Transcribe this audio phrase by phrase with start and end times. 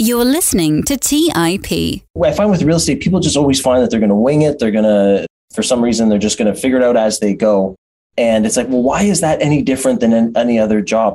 [0.00, 2.04] You're listening to TIP.
[2.12, 4.42] What I find with real estate, people just always find that they're going to wing
[4.42, 4.60] it.
[4.60, 7.34] They're going to, for some reason, they're just going to figure it out as they
[7.34, 7.74] go.
[8.16, 11.14] And it's like, well, why is that any different than any other job?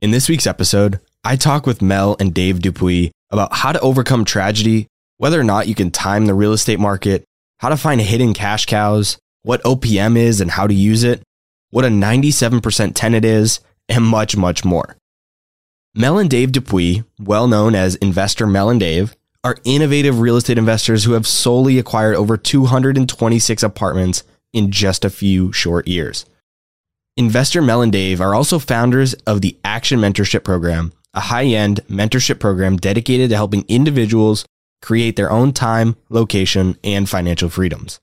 [0.00, 4.24] In this week's episode, I talk with Mel and Dave Dupuis about how to overcome
[4.24, 4.86] tragedy,
[5.18, 7.22] whether or not you can time the real estate market,
[7.58, 11.22] how to find hidden cash cows, what OPM is and how to use it,
[11.68, 14.96] what a 97% tenant is, and much, much more.
[15.94, 20.56] Mel and Dave Dupuis, well known as Investor Mel and Dave, are innovative real estate
[20.56, 24.22] investors who have solely acquired over 226 apartments
[24.52, 26.26] in just a few short years.
[27.16, 31.80] Investor Mel and Dave are also founders of the Action Mentorship Program, a high end
[31.88, 34.44] mentorship program dedicated to helping individuals
[34.80, 37.98] create their own time, location, and financial freedoms.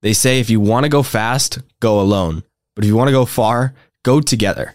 [0.00, 2.42] They say if you want to go fast, go alone.
[2.74, 4.74] But if you want to go far, go together.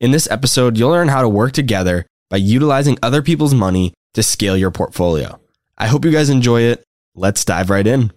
[0.00, 4.22] In this episode, you'll learn how to work together by utilizing other people's money to
[4.22, 5.38] scale your portfolio.
[5.76, 6.82] I hope you guys enjoy it.
[7.14, 8.10] Let's dive right in.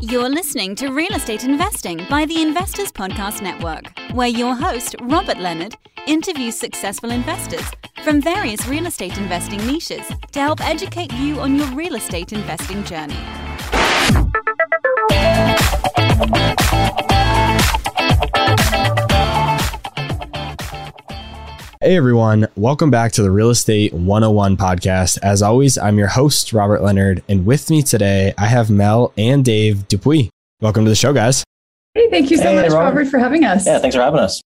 [0.00, 5.38] You're listening to Real Estate Investing by the Investors Podcast Network, where your host, Robert
[5.38, 5.74] Leonard,
[6.06, 7.68] interviews successful investors
[8.04, 12.84] from various real estate investing niches to help educate you on your real estate investing
[12.84, 13.18] journey.
[21.82, 25.18] Hey everyone, welcome back to the Real Estate 101 podcast.
[25.20, 29.44] As always, I'm your host, Robert Leonard, and with me today, I have Mel and
[29.44, 30.30] Dave Dupuis.
[30.60, 31.42] Welcome to the show, guys.
[31.94, 32.98] Hey, thank you so hey, much, Robert.
[32.98, 33.66] Robert, for having us.
[33.66, 34.40] Yeah, thanks for having us.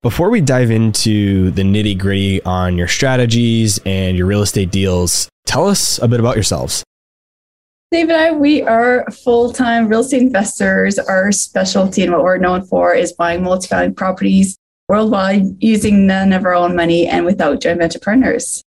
[0.00, 5.28] Before we dive into the nitty gritty on your strategies and your real estate deals,
[5.44, 6.84] tell us a bit about yourselves.
[7.90, 11.00] Dave and I, we are full time real estate investors.
[11.00, 14.56] Our specialty and what we're known for is buying multifamily properties
[14.88, 18.62] worldwide using none of our own money and without joint venture partners.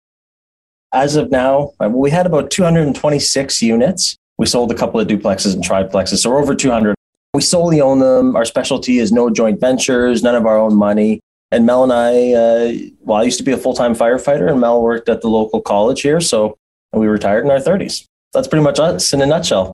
[0.92, 4.16] As of now, uh, we had about 226 units.
[4.38, 6.94] We sold a couple of duplexes and triplexes, so we're over 200.
[7.34, 8.36] We solely own them.
[8.36, 11.20] Our specialty is no joint ventures, none of our own money.
[11.50, 14.60] And Mel and I, uh, well, I used to be a full time firefighter, and
[14.60, 16.20] Mel worked at the local college here.
[16.20, 16.56] So
[16.92, 18.06] we retired in our 30s.
[18.32, 19.72] That's pretty much us in a nutshell.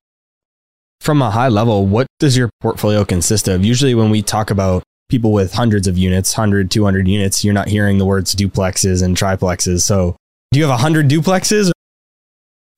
[1.00, 3.64] From a high level, what does your portfolio consist of?
[3.64, 7.68] Usually, when we talk about people with hundreds of units, 100, 200 units, you're not
[7.68, 9.80] hearing the words duplexes and triplexes.
[9.82, 10.16] So,
[10.52, 11.70] do you have 100 duplexes?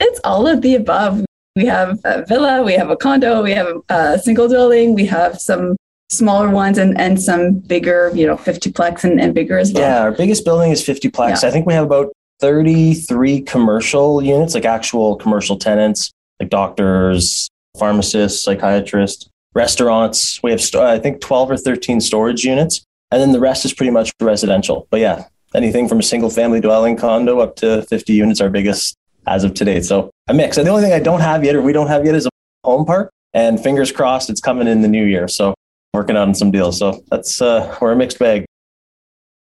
[0.01, 1.25] It's all of the above.
[1.55, 5.41] We have a villa, we have a condo, we have a single dwelling, we have
[5.41, 5.77] some
[6.11, 9.83] smaller ones and, and some bigger, you know, 50 plex and, and bigger as well.
[9.83, 11.43] Yeah, our biggest building is 50 plex.
[11.43, 11.49] Yeah.
[11.49, 17.49] I think we have about 33 commercial units, like actual commercial tenants, like doctors,
[17.79, 20.41] pharmacists, psychiatrists restaurants.
[20.43, 22.85] We have, I think, 12 or 13 storage units.
[23.11, 24.87] And then the rest is pretty much residential.
[24.91, 25.25] But yeah,
[25.55, 28.97] anything from a single family dwelling condo up to 50 units, our biggest
[29.27, 29.81] as of today.
[29.81, 30.59] So a mix.
[30.59, 32.31] And the only thing I don't have yet, or we don't have yet, is a
[32.65, 33.11] home park.
[33.33, 35.27] And fingers crossed, it's coming in the new year.
[35.27, 35.55] So
[35.95, 36.79] working on some deals.
[36.79, 38.45] So that's, uh, we're a mixed bag.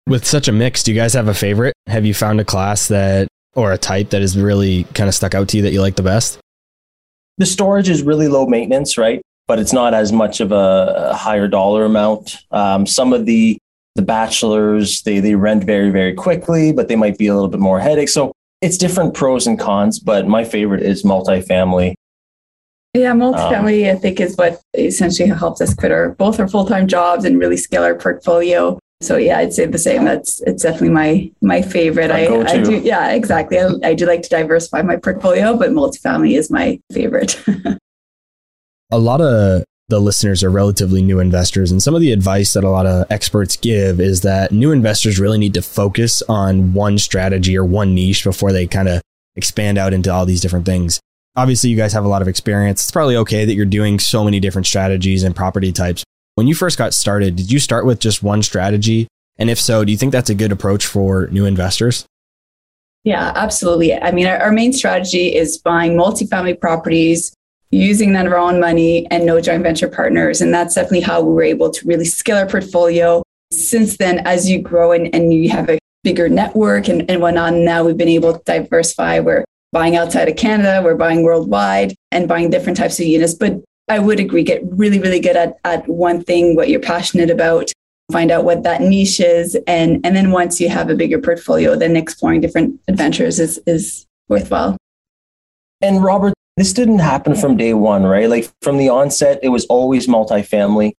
[0.07, 1.75] With such a mix, do you guys have a favorite?
[1.85, 5.35] Have you found a class that, or a type that has really kind of stuck
[5.35, 6.39] out to you that you like the best?
[7.37, 9.21] The storage is really low maintenance, right?
[9.49, 12.37] But it's not as much of a, higher dollar amount.
[12.51, 13.57] Um, some of the
[13.95, 17.59] the bachelors they they rent very very quickly, but they might be a little bit
[17.59, 18.09] more headache.
[18.09, 19.99] So it's different pros and cons.
[19.99, 21.95] But my favorite is multifamily.
[22.93, 26.65] Yeah, multifamily um, I think is what essentially helps us quit our both our full
[26.65, 28.77] time jobs and really scale our portfolio.
[29.01, 30.05] So yeah, I'd say the same.
[30.05, 32.11] That's it's definitely my my favorite.
[32.11, 33.57] I, I, do yeah, exactly.
[33.57, 37.43] I, I do like to diversify my portfolio, but multifamily is my favorite.
[38.91, 41.71] a lot of the listeners are relatively new investors.
[41.71, 45.19] And some of the advice that a lot of experts give is that new investors
[45.19, 49.01] really need to focus on one strategy or one niche before they kind of
[49.35, 50.99] expand out into all these different things.
[51.35, 52.81] Obviously, you guys have a lot of experience.
[52.81, 56.03] It's probably okay that you're doing so many different strategies and property types.
[56.35, 59.07] When you first got started, did you start with just one strategy?
[59.37, 62.05] And if so, do you think that's a good approach for new investors?
[63.03, 63.95] Yeah, absolutely.
[63.95, 67.33] I mean, our, our main strategy is buying multifamily properties
[67.71, 70.41] using none of our own money and no joint venture partners.
[70.41, 73.23] And that's definitely how we were able to really scale our portfolio.
[73.51, 77.53] Since then, as you grow and, and you have a bigger network and, and whatnot,
[77.53, 79.19] now we've been able to diversify.
[79.19, 83.33] We're buying outside of Canada, we're buying worldwide and buying different types of units.
[83.35, 87.29] But I would agree, get really, really good at, at one thing, what you're passionate
[87.29, 87.71] about,
[88.11, 89.57] find out what that niche is.
[89.67, 94.05] And, and then once you have a bigger portfolio, then exploring different adventures is, is
[94.27, 94.77] worthwhile.
[95.81, 98.29] And Robert, this didn't happen from day one, right?
[98.29, 100.93] Like from the onset, it was always multifamily.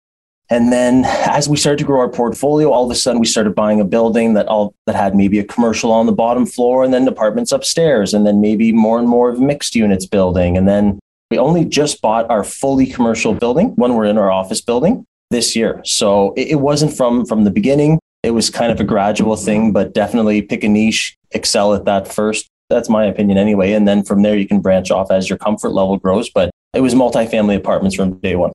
[0.49, 3.53] And then as we started to grow our portfolio, all of a sudden we started
[3.53, 6.91] buying a building that all that had maybe a commercial on the bottom floor and
[6.93, 10.57] then apartments upstairs and then maybe more and more of mixed units building.
[10.57, 10.97] And then
[11.29, 15.55] we only just bought our fully commercial building when we're in our office building this
[15.55, 15.81] year.
[15.83, 17.99] So it, it wasn't from from the beginning.
[18.23, 22.07] It was kind of a gradual thing, but definitely pick a niche, excel at that
[22.07, 22.49] first.
[22.69, 23.73] That's my opinion anyway.
[23.73, 26.29] And then from there you can branch off as your comfort level grows.
[26.29, 28.51] But it was multifamily apartments from day one.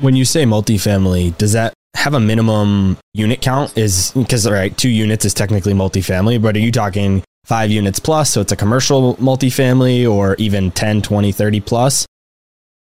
[0.00, 3.76] When you say multifamily, does that have a minimum unit count?
[3.78, 8.30] Is because right, two units is technically multifamily, but are you talking five units plus?
[8.30, 12.06] So it's a commercial multifamily or even 10, 20, 30 plus?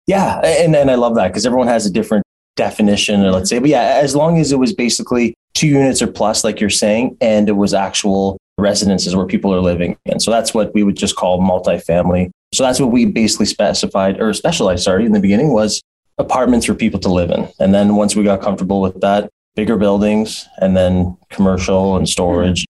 [0.07, 0.39] Yeah.
[0.45, 2.25] And, and I love that because everyone has a different
[2.57, 3.59] definition, let's say.
[3.59, 7.17] But yeah, as long as it was basically two units or plus, like you're saying,
[7.21, 9.97] and it was actual residences where people are living.
[10.07, 12.31] And so that's what we would just call multifamily.
[12.53, 15.83] So that's what we basically specified or specialized, sorry, in the beginning was
[16.19, 17.49] apartments for people to live in.
[17.59, 22.65] And then once we got comfortable with that, bigger buildings and then commercial and storage.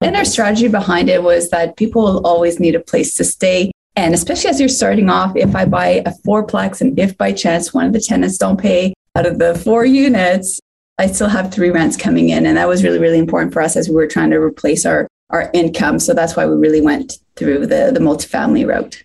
[0.00, 3.72] And our strategy behind it was that people will always need a place to stay.
[3.96, 7.74] And especially as you're starting off, if I buy a fourplex and if by chance
[7.74, 10.60] one of the tenants don't pay out of the four units,
[10.98, 12.44] I still have three rents coming in.
[12.44, 15.06] And that was really, really important for us as we were trying to replace our,
[15.30, 15.98] our income.
[16.00, 19.04] So that's why we really went through the, the multifamily route.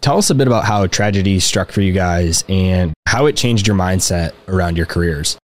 [0.00, 3.66] Tell us a bit about how tragedy struck for you guys and how it changed
[3.66, 5.36] your mindset around your careers.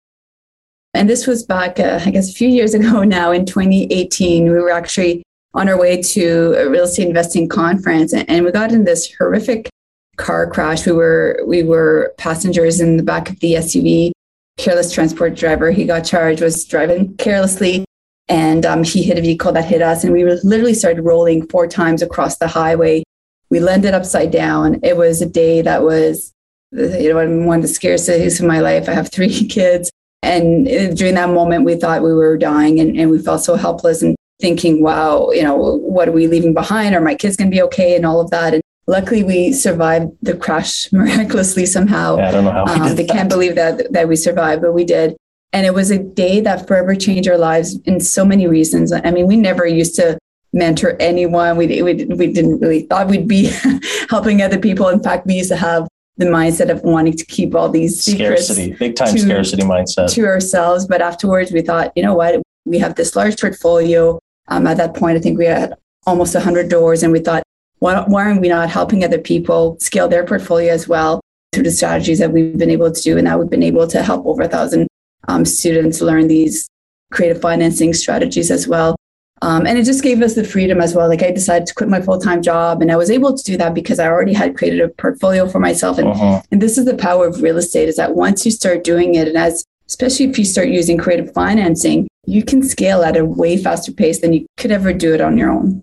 [0.92, 4.44] And this was back, uh, I guess, a few years ago now in 2018.
[4.44, 5.22] We were actually
[5.54, 9.12] on our way to a real estate investing conference and, and we got in this
[9.16, 9.68] horrific
[10.16, 10.86] car crash.
[10.86, 14.12] We were we were passengers in the back of the SUV.
[14.60, 15.70] Careless transport driver.
[15.70, 16.42] He got charged.
[16.42, 17.84] Was driving carelessly,
[18.28, 20.04] and um, he hit a vehicle that hit us.
[20.04, 23.02] And we literally started rolling four times across the highway
[23.50, 24.80] we landed upside down.
[24.82, 26.32] It was a day that was,
[26.72, 28.88] you know, one of the scariest days of my life.
[28.88, 29.90] I have three kids.
[30.22, 30.66] And
[30.96, 34.16] during that moment, we thought we were dying and, and we felt so helpless and
[34.40, 36.94] thinking, wow, you know, what are we leaving behind?
[36.94, 37.96] Are my kids going to be okay?
[37.96, 38.54] And all of that.
[38.54, 42.16] And luckily, we survived the crash miraculously somehow.
[42.16, 42.64] Yeah, I don't know how.
[42.66, 45.16] Um, they can't believe that, that we survived, but we did.
[45.52, 48.92] And it was a day that forever changed our lives in so many reasons.
[48.92, 50.18] I mean, we never used to
[50.52, 51.56] mentor anyone.
[51.56, 53.50] We, we, we didn't really thought we'd be
[54.10, 54.88] helping other people.
[54.88, 55.88] In fact, we used to have
[56.18, 60.12] the mindset of wanting to keep all these secrets scarcity, big time to, scarcity mindset
[60.12, 60.86] to ourselves.
[60.86, 62.42] But afterwards, we thought, you know what?
[62.64, 64.20] We have this large portfolio.
[64.48, 65.74] Um, at that point, I think we had
[66.06, 67.42] almost 100 doors, and we thought,
[67.80, 71.20] why, why are we not helping other people scale their portfolio as well
[71.52, 73.16] through the strategies that we've been able to do?
[73.16, 74.86] And now we've been able to help over a thousand
[75.28, 76.68] um, students learn these
[77.10, 78.96] creative financing strategies as well.
[79.42, 81.08] Um, and it just gave us the freedom as well.
[81.08, 83.56] Like I decided to quit my full time job, and I was able to do
[83.56, 85.96] that because I already had created a portfolio for myself.
[85.96, 86.42] And uh-huh.
[86.52, 89.28] and this is the power of real estate: is that once you start doing it,
[89.28, 93.56] and as especially if you start using creative financing, you can scale at a way
[93.56, 95.82] faster pace than you could ever do it on your own.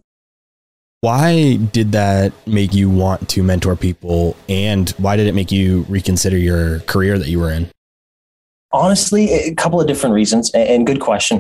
[1.02, 5.86] Why did that make you want to mentor people, and why did it make you
[5.90, 7.70] reconsider your career that you were in?
[8.72, 11.40] Honestly, a couple of different reasons, and good question.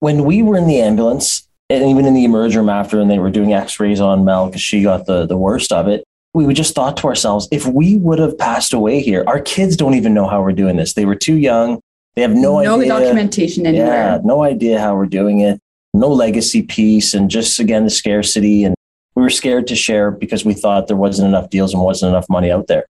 [0.00, 3.18] When we were in the ambulance, and even in the emerge room after, and they
[3.18, 6.04] were doing x-rays on Mel because she got the, the worst of it,
[6.34, 9.94] we just thought to ourselves, if we would have passed away here, our kids don't
[9.94, 10.92] even know how we're doing this.
[10.92, 11.80] They were too young.
[12.14, 12.88] They have no, no idea.
[12.88, 13.88] No documentation anywhere.
[13.88, 15.58] Yeah, no idea how we're doing it.
[15.94, 17.14] No legacy piece.
[17.14, 18.62] And just again, the scarcity.
[18.62, 18.74] And
[19.20, 22.26] we were scared to share because we thought there wasn't enough deals and wasn't enough
[22.30, 22.86] money out there.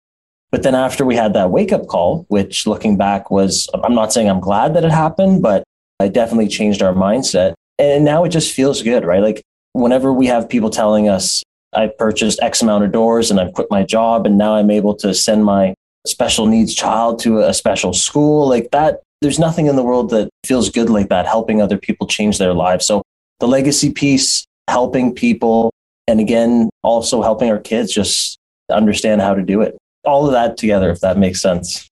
[0.52, 4.12] But then after we had that wake up call, which looking back was, I'm not
[4.12, 5.64] saying I'm glad that it happened, but
[6.00, 9.20] it definitely changed our mindset and now it just feels good, right?
[9.20, 13.52] Like whenever we have people telling us, I purchased X amount of doors and I've
[13.52, 15.74] quit my job and now I'm able to send my
[16.06, 20.30] special needs child to a special school, like that, there's nothing in the world that
[20.46, 22.86] feels good like that, helping other people change their lives.
[22.86, 23.02] So
[23.40, 25.72] the legacy piece, helping people,
[26.10, 28.38] and again, also helping our kids just
[28.70, 29.76] understand how to do it.
[30.04, 31.88] All of that together, if that makes sense.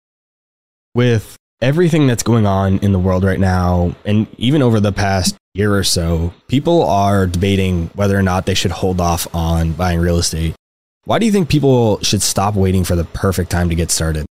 [0.94, 5.37] With everything that's going on in the world right now, and even over the past
[5.54, 10.00] year or so, people are debating whether or not they should hold off on buying
[10.00, 10.54] real estate.
[11.04, 14.26] Why do you think people should stop waiting for the perfect time to get started?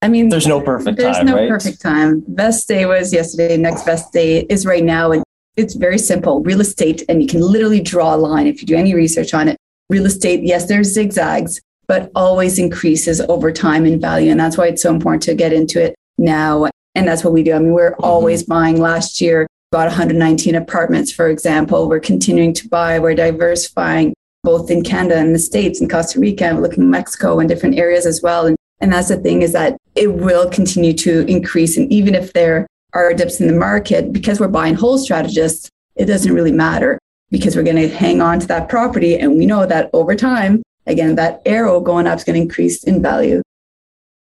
[0.00, 1.26] I mean, there's no perfect there's time.
[1.26, 1.50] There's no right?
[1.50, 2.22] perfect time.
[2.28, 3.56] Best day was yesterday.
[3.56, 5.10] Next best day is right now.
[5.10, 5.24] And
[5.58, 7.02] it's very simple real estate.
[7.08, 9.56] And you can literally draw a line if you do any research on it.
[9.90, 14.30] Real estate, yes, there's zigzags, but always increases over time in value.
[14.30, 16.68] And that's why it's so important to get into it now.
[16.94, 17.54] And that's what we do.
[17.54, 18.04] I mean, we're mm-hmm.
[18.04, 21.88] always buying last year bought 119 apartments, for example.
[21.88, 26.46] We're continuing to buy, we're diversifying both in Canada and the States and Costa Rica,
[26.46, 28.46] and looking at Mexico and different areas as well.
[28.46, 31.76] And And that's the thing is that it will continue to increase.
[31.76, 36.06] And even if there are dips in the market, because we're buying whole strategists, it
[36.06, 36.98] doesn't really matter
[37.30, 39.18] because we're going to hang on to that property.
[39.18, 42.84] And we know that over time, again, that arrow going up is going to increase
[42.84, 43.42] in value.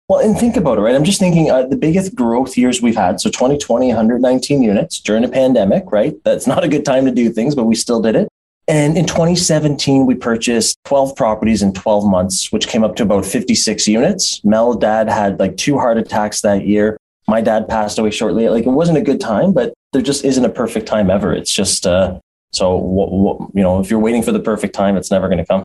[0.07, 0.93] Well, and think about it, right?
[0.93, 3.19] I'm just thinking uh, the biggest growth years we've had.
[3.19, 6.13] So 2020, 119 units during a pandemic, right?
[6.23, 8.29] That's not a good time to do things, but we still did it.
[8.67, 13.25] And in 2017, we purchased 12 properties in 12 months, which came up to about
[13.25, 14.43] 56 units.
[14.43, 16.97] Mel dad had like two heart attacks that year.
[17.27, 18.49] My dad passed away shortly.
[18.49, 21.33] Like it wasn't a good time, but there just isn't a perfect time ever.
[21.33, 22.19] It's just, uh,
[22.53, 25.39] so, what, what, you know, if you're waiting for the perfect time, it's never going
[25.39, 25.63] to come.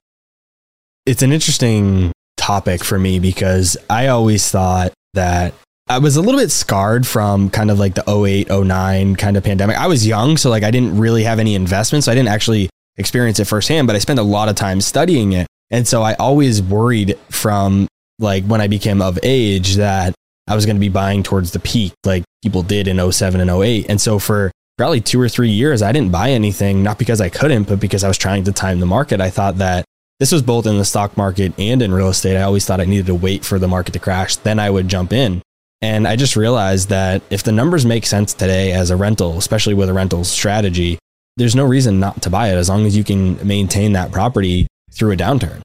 [1.06, 5.54] It's an interesting topic for me because I always thought that
[5.88, 9.44] I was a little bit scarred from kind of like the 08, 09 kind of
[9.44, 9.76] pandemic.
[9.76, 12.06] I was young, so like I didn't really have any investments.
[12.06, 15.32] So I didn't actually experience it firsthand, but I spent a lot of time studying
[15.32, 15.46] it.
[15.70, 17.88] And so I always worried from
[18.18, 20.14] like when I became of age that
[20.50, 23.48] I was going to be buying towards the peak like people did in 07 and
[23.48, 23.86] 08.
[23.88, 27.28] And so for probably two or three years, I didn't buy anything, not because I
[27.28, 29.20] couldn't, but because I was trying to time the market.
[29.20, 29.84] I thought that
[30.18, 32.36] this was both in the stock market and in real estate.
[32.36, 34.88] I always thought I needed to wait for the market to crash, then I would
[34.88, 35.40] jump in.
[35.82, 39.74] And I just realized that if the numbers make sense today as a rental, especially
[39.74, 40.98] with a rental strategy,
[41.36, 44.66] there's no reason not to buy it as long as you can maintain that property
[44.90, 45.60] through a downturn.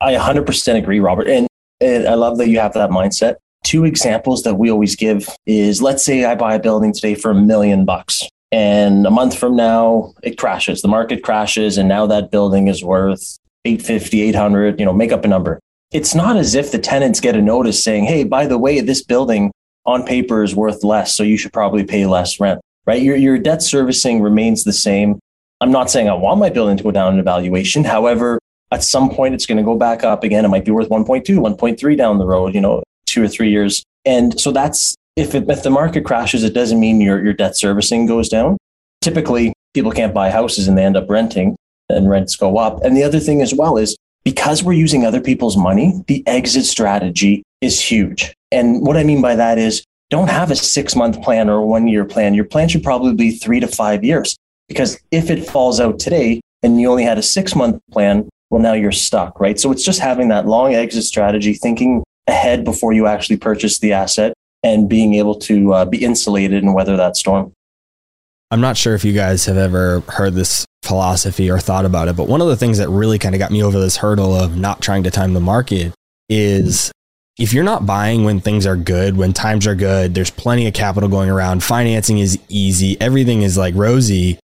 [0.00, 1.28] I 100% agree, Robert.
[1.28, 1.46] And,
[1.80, 3.36] and I love that you have that mindset.
[3.66, 7.32] Two examples that we always give is let's say I buy a building today for
[7.32, 8.22] a million bucks.
[8.52, 10.82] And a month from now, it crashes.
[10.82, 11.76] The market crashes.
[11.76, 15.58] And now that building is worth 850, 800, you know, make up a number.
[15.92, 19.02] It's not as if the tenants get a notice saying, hey, by the way, this
[19.02, 19.50] building
[19.84, 21.16] on paper is worth less.
[21.16, 23.02] So you should probably pay less rent right?
[23.02, 25.18] Your, your debt servicing remains the same.
[25.60, 27.84] I'm not saying I want my building to go down in evaluation.
[27.84, 28.38] However,
[28.70, 30.44] at some point it's going to go back up again.
[30.44, 32.82] It might be worth 1.2, 1.3 down the road, you know,
[33.16, 33.82] two or three years.
[34.04, 37.56] And so that's if, it, if the market crashes, it doesn't mean your, your debt
[37.56, 38.58] servicing goes down.
[39.00, 41.56] Typically, people can't buy houses and they end up renting
[41.88, 42.84] and rents go up.
[42.84, 46.66] And the other thing as well is because we're using other people's money, the exit
[46.66, 48.34] strategy is huge.
[48.52, 51.66] And what I mean by that is don't have a six month plan or a
[51.66, 52.34] one year plan.
[52.34, 54.36] Your plan should probably be three to five years
[54.68, 58.60] because if it falls out today and you only had a six month plan, well,
[58.60, 59.58] now you're stuck, right?
[59.58, 63.92] So it's just having that long exit strategy, thinking ahead before you actually purchase the
[63.92, 67.52] asset and being able to uh, be insulated and weather that storm.
[68.50, 72.16] I'm not sure if you guys have ever heard this philosophy or thought about it,
[72.16, 74.56] but one of the things that really kind of got me over this hurdle of
[74.56, 75.92] not trying to time the market
[76.28, 76.92] is
[77.38, 80.74] if you're not buying when things are good, when times are good, there's plenty of
[80.74, 84.38] capital going around, financing is easy, everything is like rosy,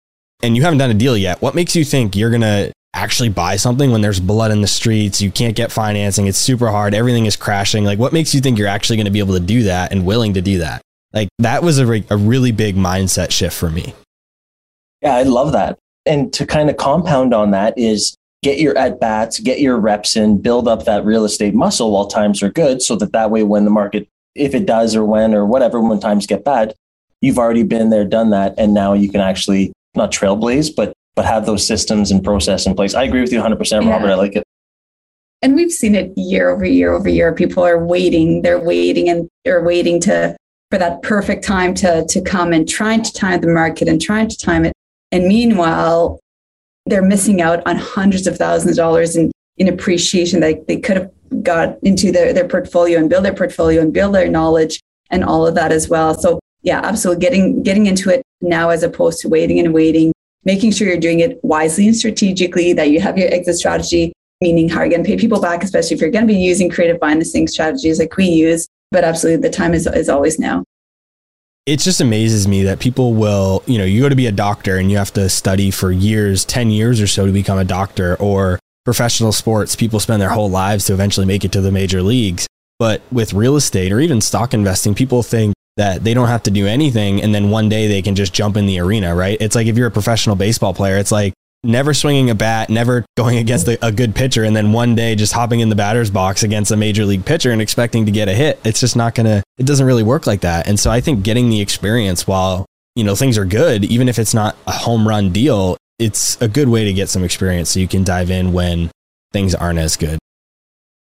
[0.41, 3.29] and you haven't done a deal yet, what makes you think you're going to actually
[3.29, 6.93] buy something when there's blood in the streets, you can't get financing, it's super hard,
[6.93, 7.83] everything is crashing?
[7.83, 10.05] Like, what makes you think you're actually going to be able to do that and
[10.05, 10.81] willing to do that?
[11.13, 13.93] Like, that was a, re- a really big mindset shift for me.
[15.01, 15.77] Yeah, I love that.
[16.05, 20.15] And to kind of compound on that is get your at bats, get your reps
[20.15, 23.43] in, build up that real estate muscle while times are good, so that that way
[23.43, 26.73] when the market, if it does or when or whatever, when times get bad,
[27.21, 31.25] you've already been there, done that, and now you can actually not trailblaze, but but
[31.25, 32.95] have those systems and process in place.
[32.95, 33.89] I agree with you 100%, yeah.
[33.89, 34.09] Robert.
[34.09, 34.43] I like it.
[35.41, 37.33] And we've seen it year over year over year.
[37.33, 38.41] People are waiting.
[38.41, 40.37] They're waiting and they're waiting to
[40.71, 44.29] for that perfect time to to come and trying to time the market and trying
[44.29, 44.71] to time it.
[45.11, 46.21] And meanwhile,
[46.85, 50.95] they're missing out on hundreds of thousands of dollars in, in appreciation that they could
[50.95, 51.11] have
[51.43, 55.45] got into their, their portfolio and build their portfolio and build their knowledge and all
[55.45, 56.13] of that as well.
[56.13, 60.71] So yeah, absolutely getting getting into it now as opposed to waiting and waiting, making
[60.71, 64.79] sure you're doing it wisely and strategically, that you have your exit strategy, meaning how
[64.79, 66.99] are you're going to pay people back, especially if you're going to be using creative
[66.99, 68.67] financing strategies like we use.
[68.91, 70.63] But absolutely the time is, is always now
[71.69, 74.77] it just amazes me that people will, you know, you go to be a doctor
[74.77, 78.15] and you have to study for years, 10 years or so to become a doctor,
[78.15, 82.01] or professional sports, people spend their whole lives to eventually make it to the major
[82.01, 82.47] leagues.
[82.79, 86.51] But with real estate or even stock investing, people think that they don't have to
[86.51, 89.37] do anything and then one day they can just jump in the arena, right?
[89.39, 91.33] It's like if you're a professional baseball player, it's like
[91.63, 95.33] never swinging a bat, never going against a, good pitcher, and then one day just
[95.33, 98.33] hopping in the batter's box against a major league pitcher and expecting to get a
[98.33, 98.59] hit.
[98.63, 99.43] It's just not gonna.
[99.57, 100.67] It doesn't really work like that.
[100.67, 104.19] And so I think getting the experience while you know things are good, even if
[104.19, 107.79] it's not a home run deal, it's a good way to get some experience so
[107.79, 108.89] you can dive in when
[109.33, 110.19] things aren't as good.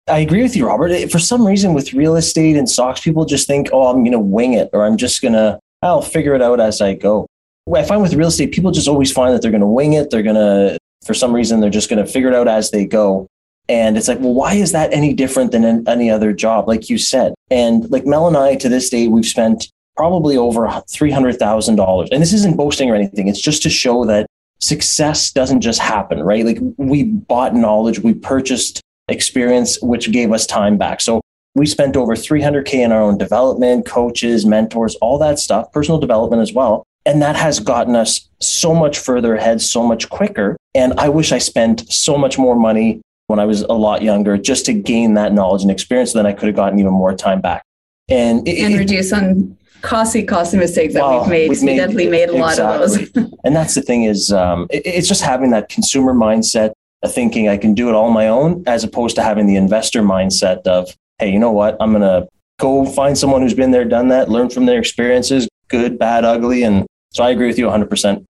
[0.08, 1.12] I agree with you, Robert.
[1.12, 4.20] For some reason, with real estate and stocks, people just think, "Oh, I'm going to
[4.20, 7.26] wing it," or "I'm just going to, I'll figure it out as I go."
[7.74, 10.12] I find with real estate, people just always find that they're going to wing it.
[10.12, 12.86] They're going to, for some reason, they're just going to figure it out as they
[12.86, 13.26] go.
[13.68, 16.68] And it's like, well, why is that any different than any other job?
[16.68, 17.34] Like you said.
[17.50, 22.08] And like Mel and I, to this day, we've spent probably over $300,000.
[22.12, 23.28] And this isn't boasting or anything.
[23.28, 24.28] It's just to show that
[24.60, 26.46] success doesn't just happen, right?
[26.46, 31.02] Like we bought knowledge, we purchased experience, which gave us time back.
[31.02, 31.22] So
[31.56, 36.42] we spent over 300K in our own development, coaches, mentors, all that stuff, personal development
[36.42, 36.84] as well.
[37.06, 40.58] And that has gotten us so much further ahead, so much quicker.
[40.74, 44.38] And I wish I spent so much more money when I was a lot younger
[44.38, 46.14] just to gain that knowledge and experience.
[46.14, 47.64] Then I could have gotten even more time back.
[48.10, 51.50] And, it, and reduce on costly, costly mistakes that well, we've made.
[51.50, 52.64] We've we definitely made a exactly.
[52.64, 53.34] lot of those.
[53.44, 56.74] and that's the thing is, um, it, it's just having that consumer mindset
[57.08, 60.02] thinking I can do it all on my own, as opposed to having the investor
[60.02, 61.78] mindset of, hey, you know what?
[61.80, 62.28] I'm going to
[62.60, 66.64] go find someone who's been there, done that, learn from their experiences, good, bad, ugly.
[66.64, 68.24] And so I agree with you 100%.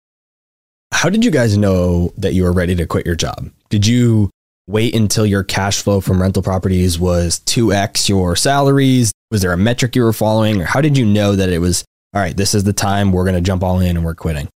[0.93, 3.51] How did you guys know that you were ready to quit your job?
[3.69, 4.31] Did you
[4.67, 9.13] wait until your cash flow from rental properties was 2x your salaries?
[9.31, 10.63] Was there a metric you were following?
[10.63, 13.25] Or how did you know that it was, all right, this is the time we're
[13.25, 14.49] going to jump all in and we're quitting?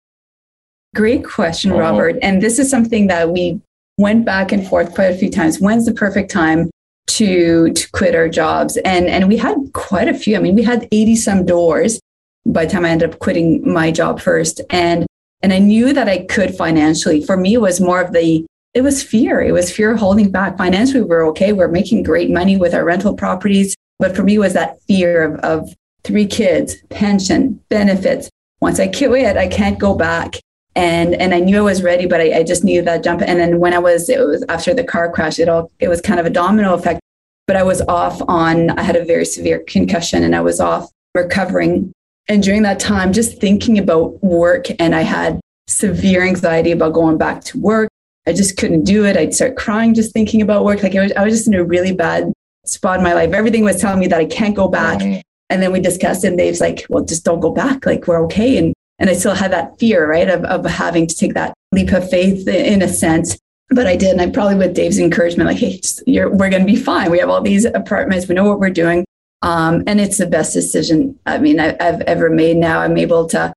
[0.94, 1.72] Great question.
[1.72, 2.16] Robert.
[2.22, 3.60] And this is something that we
[3.98, 5.60] went back and forth quite a few times.
[5.60, 6.70] When's the perfect time
[7.08, 8.76] to to quit our jobs?
[8.78, 10.36] And and we had quite a few.
[10.36, 12.00] I mean, we had 80 some doors
[12.46, 14.60] by the time I ended up quitting my job first.
[14.70, 15.06] And
[15.42, 17.22] and I knew that I could financially.
[17.24, 19.40] For me, it was more of the it was fear.
[19.40, 20.56] It was fear holding back.
[20.56, 21.52] Financially, we were okay.
[21.52, 23.74] We're making great money with our rental properties.
[23.98, 25.74] But for me, was that fear of, of
[26.04, 28.30] three kids, pension, benefits.
[28.60, 30.36] Once I quit, I can't go back.
[30.78, 33.20] And and I knew I was ready, but I, I just needed that jump.
[33.20, 36.00] And then when I was, it was after the car crash, it all it was
[36.00, 37.00] kind of a domino effect.
[37.48, 40.88] But I was off on, I had a very severe concussion and I was off
[41.16, 41.92] recovering.
[42.28, 47.18] And during that time, just thinking about work, and I had severe anxiety about going
[47.18, 47.88] back to work.
[48.28, 49.16] I just couldn't do it.
[49.16, 50.84] I'd start crying just thinking about work.
[50.84, 52.32] Like I was, I was just in a really bad
[52.66, 53.32] spot in my life.
[53.32, 55.02] Everything was telling me that I can't go back.
[55.50, 57.84] And then we discussed it and Dave's like, well, just don't go back.
[57.84, 58.58] Like we're okay.
[58.58, 61.92] And, and I still had that fear, right, of, of having to take that leap
[61.92, 63.38] of faith in a sense.
[63.70, 64.12] But I did.
[64.12, 67.10] And I probably with Dave's encouragement, like, hey, just, we're going to be fine.
[67.10, 68.26] We have all these apartments.
[68.26, 69.04] We know what we're doing.
[69.42, 71.18] Um, and it's the best decision.
[71.26, 72.80] I mean, I, I've ever made now.
[72.80, 73.52] I'm able to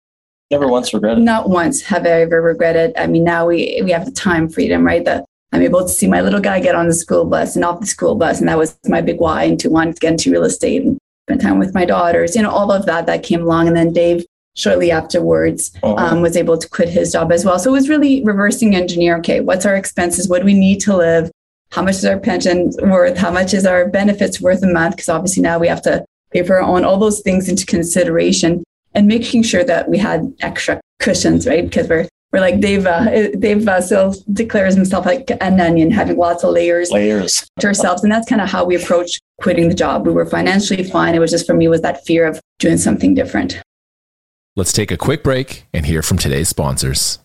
[0.52, 1.24] Never once regretted.
[1.24, 2.92] Not once have I ever regretted.
[2.98, 5.06] I mean, now we we have the time freedom, right?
[5.06, 5.24] That
[5.54, 7.86] I'm able to see my little guy get on the school bus and off the
[7.86, 10.84] school bus, and that was my big why into wanting to get into real estate
[10.84, 12.36] and spend time with my daughters.
[12.36, 15.96] You know, all of that that came along, and then Dave shortly afterwards uh-huh.
[15.96, 17.60] um, was able to quit his job as well.
[17.60, 19.18] So it was really reversing engineer.
[19.18, 20.28] Okay, what's our expenses?
[20.28, 21.32] What do we need to live?
[21.72, 23.18] How much is our pension worth?
[23.18, 24.98] How much is our benefits worth a month?
[24.98, 28.64] Because obviously now we have to pay for our own, all those things into consideration
[28.94, 31.64] and making sure that we had extra cushions, right?
[31.64, 32.86] Because we're we're like Dave.
[32.86, 37.68] Uh, Dave uh, still declares himself like an onion, having lots of layers, layers to
[37.68, 40.08] ourselves, and that's kind of how we approach quitting the job.
[40.08, 41.14] We were financially fine.
[41.14, 43.62] It was just for me was that fear of doing something different.
[44.58, 47.20] Let's take a quick break and hear from today's sponsors.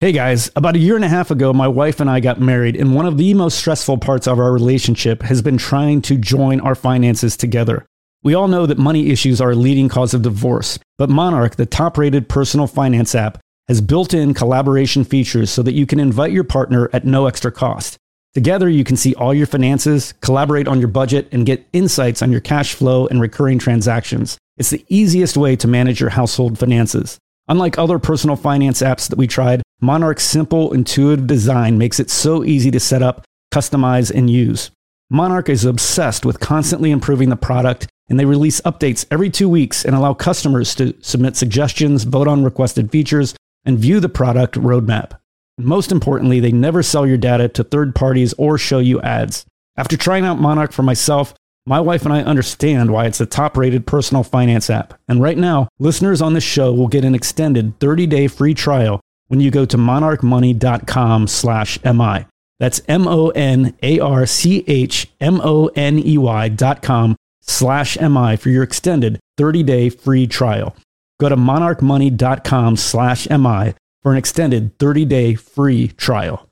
[0.00, 2.74] Hey guys, about a year and a half ago, my wife and I got married,
[2.74, 6.58] and one of the most stressful parts of our relationship has been trying to join
[6.60, 7.84] our finances together.
[8.22, 11.66] We all know that money issues are a leading cause of divorce, but Monarch, the
[11.66, 16.32] top rated personal finance app, has built in collaboration features so that you can invite
[16.32, 17.98] your partner at no extra cost.
[18.32, 22.32] Together, you can see all your finances, collaborate on your budget, and get insights on
[22.32, 24.38] your cash flow and recurring transactions.
[24.56, 27.18] It's the easiest way to manage your household finances.
[27.48, 32.44] Unlike other personal finance apps that we tried, Monarch's simple, intuitive design makes it so
[32.44, 34.70] easy to set up, customize, and use.
[35.10, 39.84] Monarch is obsessed with constantly improving the product and they release updates every two weeks
[39.84, 43.34] and allow customers to submit suggestions, vote on requested features,
[43.64, 45.12] and view the product roadmap.
[45.58, 49.44] most importantly, they never sell your data to third parties or show you ads.
[49.76, 51.34] After trying out Monarch for myself,
[51.66, 54.94] my wife and I understand why it's a top rated personal finance app.
[55.08, 59.00] And right now, listeners on this show will get an extended 30 day free trial
[59.28, 62.26] when you go to monarchmoney.com slash MI.
[62.58, 67.16] That's M O N A R C H M O N E Y dot com
[67.40, 70.76] slash MI for your extended 30-day free trial.
[71.18, 76.48] Go to monarchmoney.com slash MI for an extended 30-day free trial.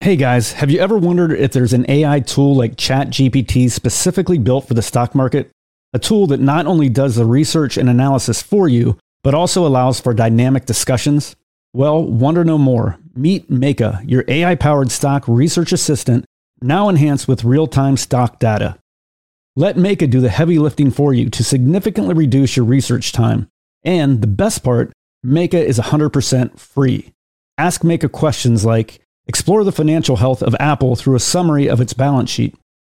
[0.00, 4.68] Hey guys, have you ever wondered if there's an AI tool like ChatGPT specifically built
[4.68, 5.50] for the stock market?
[5.92, 9.98] A tool that not only does the research and analysis for you, but also allows
[9.98, 11.34] for dynamic discussions?
[11.74, 12.96] Well, wonder no more.
[13.16, 16.24] Meet Meyka, your AI powered stock research assistant,
[16.62, 18.78] now enhanced with real time stock data.
[19.56, 23.48] Let Meyka do the heavy lifting for you to significantly reduce your research time.
[23.82, 24.92] And the best part,
[25.26, 27.12] Meyka is 100% free.
[27.58, 31.92] Ask Meyka questions like Explore the financial health of Apple through a summary of its
[31.92, 32.56] balance sheet.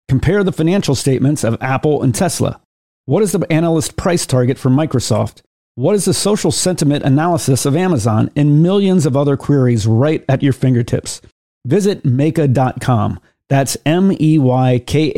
[0.08, 2.60] Compare the financial statements of Apple and Tesla.
[3.04, 5.42] What is the analyst price target for Microsoft?
[5.74, 8.30] What is the social sentiment analysis of Amazon?
[8.36, 11.20] And millions of other queries right at your fingertips.
[11.66, 13.18] Visit Meyka.com.
[13.48, 15.12] That's M E Y K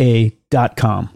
[0.52, 1.10] A.com.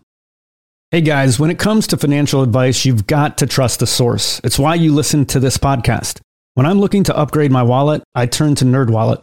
[0.90, 4.40] Hey guys, when it comes to financial advice, you've got to trust the source.
[4.44, 6.20] It's why you listen to this podcast.
[6.54, 9.22] When I'm looking to upgrade my wallet, I turn to NerdWallet.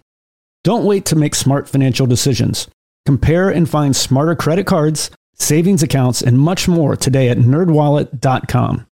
[0.63, 2.67] Don't wait to make smart financial decisions.
[3.05, 8.85] Compare and find smarter credit cards, savings accounts, and much more today at nerdwallet.com.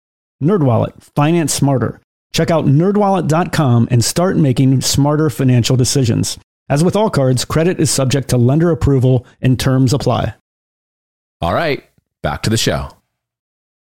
[0.43, 2.01] Nerdwallet, finance smarter.
[2.33, 6.39] Check out nerdwallet.com and start making smarter financial decisions.
[6.71, 10.35] As with all cards, credit is subject to lender approval and terms apply.
[11.41, 11.85] All right,
[12.23, 12.91] back to the show.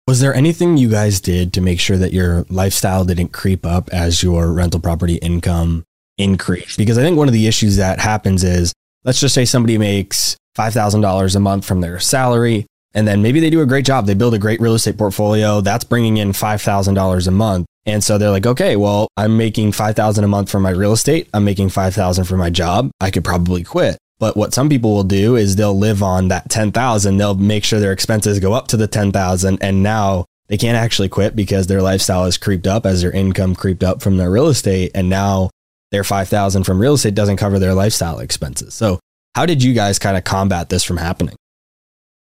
[0.08, 3.90] Was there anything you guys did to make sure that your lifestyle didn't creep up
[3.92, 5.86] as your rental property income
[6.17, 6.78] increase.
[6.78, 8.73] Because I think one of the issues that happens is
[9.04, 13.49] let's just say somebody makes $5,000 a month from their salary, and then maybe they
[13.49, 14.06] do a great job.
[14.06, 17.65] They build a great real estate portfolio that's bringing in $5,000 a month.
[17.86, 21.28] And so they're like, okay, well, I'm making 5,000 a month for my real estate.
[21.34, 22.91] I'm making 5,000 for my job.
[23.02, 23.97] I could probably quit.
[24.19, 27.17] But what some people will do is they'll live on that 10,000.
[27.17, 31.10] They'll make sure their expenses go up to the 10,000 and now they can't actually
[31.10, 34.47] quit because their lifestyle has creeped up as their income creeped up from their real
[34.47, 35.49] estate and now
[35.93, 38.73] their 5000 from real estate doesn't cover their lifestyle expenses.
[38.73, 38.99] So,
[39.36, 41.36] how did you guys kind of combat this from happening?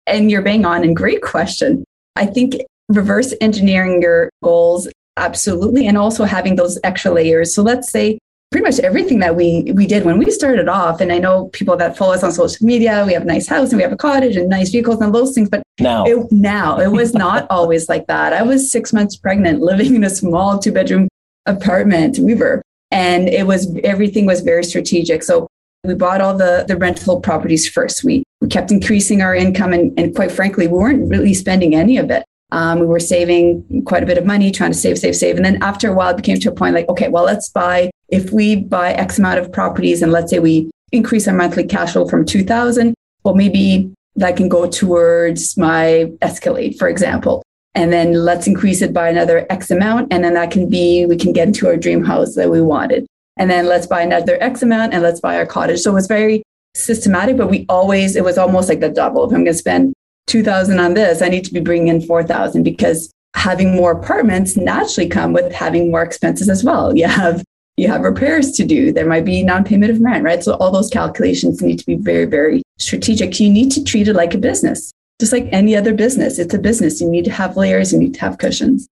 [0.07, 1.83] And you're bang on and great question.
[2.15, 2.55] I think
[2.89, 7.53] reverse engineering your goals absolutely and also having those extra layers.
[7.53, 8.17] So let's say
[8.51, 11.77] pretty much everything that we we did when we started off and I know people
[11.77, 13.97] that follow us on social media, we have a nice house and we have a
[13.97, 17.87] cottage and nice vehicles and those things, but now it, now it was not always
[17.87, 18.33] like that.
[18.33, 21.07] I was 6 months pregnant living in a small two bedroom
[21.45, 22.19] apartment.
[22.19, 22.61] We were
[22.91, 25.23] and it was everything was very strategic.
[25.23, 25.47] So
[25.83, 28.03] we bought all the, the rental properties first.
[28.03, 31.97] We, we kept increasing our income, and, and quite frankly, we weren't really spending any
[31.97, 32.23] of it.
[32.51, 35.37] Um, we were saving quite a bit of money, trying to save, save, save.
[35.37, 37.89] And then after a while, it became to a point like, okay, well, let's buy,
[38.09, 41.93] if we buy X amount of properties and let's say we increase our monthly cash
[41.93, 47.41] flow from 2000, well, maybe that can go towards my Escalade, for example
[47.73, 50.11] and then let's increase it by another X amount.
[50.11, 53.05] And then that can be, we can get into our dream house that we wanted.
[53.37, 55.79] And then let's buy another X amount and let's buy our cottage.
[55.79, 56.43] So it was very
[56.75, 59.23] systematic, but we always, it was almost like the double.
[59.23, 59.93] If I'm going to spend
[60.27, 65.09] 2000 on this, I need to be bringing in 4000 because having more apartments naturally
[65.09, 66.95] come with having more expenses as well.
[66.95, 67.41] You have,
[67.77, 68.91] you have repairs to do.
[68.91, 70.43] There might be non-payment of rent, right?
[70.43, 73.39] So all those calculations need to be very, very strategic.
[73.39, 76.39] You need to treat it like a business just like any other business.
[76.39, 76.99] It's a business.
[76.99, 78.89] You need to have layers, you need to have cushions.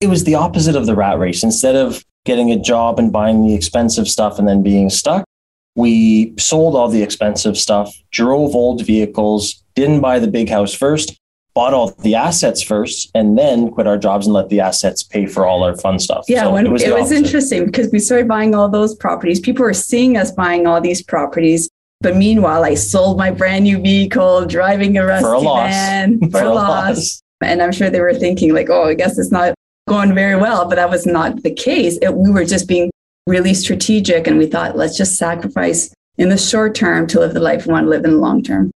[0.00, 1.42] It was the opposite of the rat race.
[1.42, 5.24] Instead of getting a job and buying the expensive stuff and then being stuck,
[5.76, 11.16] we sold all the expensive stuff, drove old vehicles, didn't buy the big house first,
[11.54, 15.26] bought all the assets first, and then quit our jobs and let the assets pay
[15.26, 16.24] for all our fun stuff.
[16.28, 19.38] Yeah, so when, it was, it was interesting because we started buying all those properties.
[19.38, 21.70] People were seeing us buying all these properties.
[22.00, 26.30] But meanwhile, I sold my brand new vehicle, driving a rusty for a van for,
[26.30, 26.96] for a loss.
[26.96, 27.22] loss.
[27.42, 29.54] And I'm sure they were thinking, like, oh, I guess it's not
[29.88, 30.68] going very well.
[30.68, 31.98] But that was not the case.
[32.00, 32.90] It, we were just being
[33.26, 34.26] really strategic.
[34.26, 37.72] And we thought, let's just sacrifice in the short term to live the life we
[37.72, 38.70] want to live in the long term.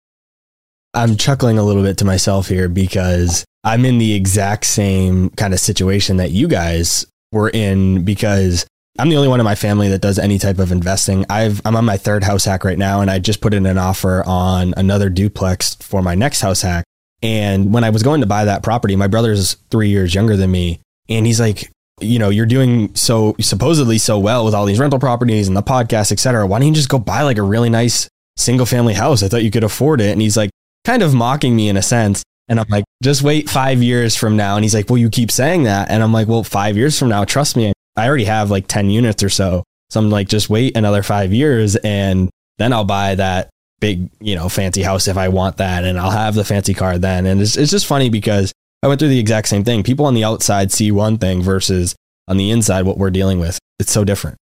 [0.93, 5.53] I'm chuckling a little bit to myself here because I'm in the exact same kind
[5.53, 8.65] of situation that you guys were in because
[8.97, 11.25] I'm the only one in my family that does any type of investing.
[11.29, 13.77] I've I'm on my third house hack right now, and I just put in an
[13.77, 16.83] offer on another duplex for my next house hack.
[17.21, 20.51] And when I was going to buy that property, my brother's three years younger than
[20.51, 21.71] me, and he's like,
[22.01, 25.63] you know, you're doing so supposedly so well with all these rental properties and the
[25.63, 26.47] podcast, et cetera.
[26.47, 29.21] Why don't you just go buy like a really nice single family house?
[29.21, 30.11] I thought you could afford it.
[30.11, 30.49] And he's like,
[30.85, 32.23] kind of mocking me in a sense.
[32.47, 34.55] And I'm like, just wait five years from now.
[34.55, 35.91] And he's like, well, you keep saying that.
[35.91, 38.89] And I'm like, well, five years from now, trust me, I already have like 10
[38.89, 39.63] units or so.
[39.89, 44.35] So I'm like, just wait another five years and then I'll buy that big, you
[44.35, 45.83] know, fancy house if I want that.
[45.83, 47.25] And I'll have the fancy car then.
[47.25, 49.83] And it's, it's just funny because I went through the exact same thing.
[49.83, 51.95] People on the outside see one thing versus
[52.27, 53.57] on the inside what we're dealing with.
[53.79, 54.37] It's so different.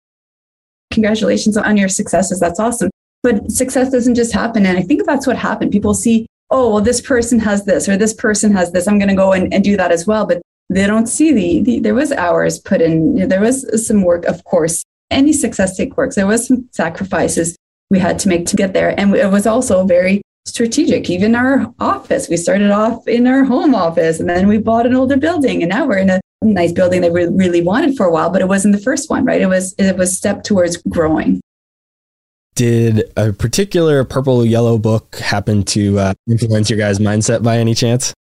[0.91, 2.41] Congratulations on your successes.
[2.41, 2.91] That's awesome.
[3.23, 4.67] But success doesn't just happen.
[4.67, 5.73] And I think that's what happened.
[5.73, 8.87] People see, oh, well, this person has this or this person has this.
[8.87, 10.27] I'm going to go and, and do that as well.
[10.27, 13.29] But they don't see the, the, there was hours put in.
[13.29, 14.85] There was some work, of course.
[15.11, 16.17] Any success take works.
[16.17, 17.57] There was some sacrifices
[17.91, 18.99] we had to make to get there.
[18.99, 21.09] And it was also very strategic.
[21.09, 24.97] Even our office, we started off in our home office and then we bought an
[24.97, 28.11] older building and now we're in a nice building that we really wanted for a
[28.11, 29.41] while, but it wasn't the first one, right?
[29.41, 31.41] It was, it was step towards growing.
[32.55, 37.75] Did a particular purple yellow book happen to uh, influence your guys' mindset by any
[37.75, 38.15] chance?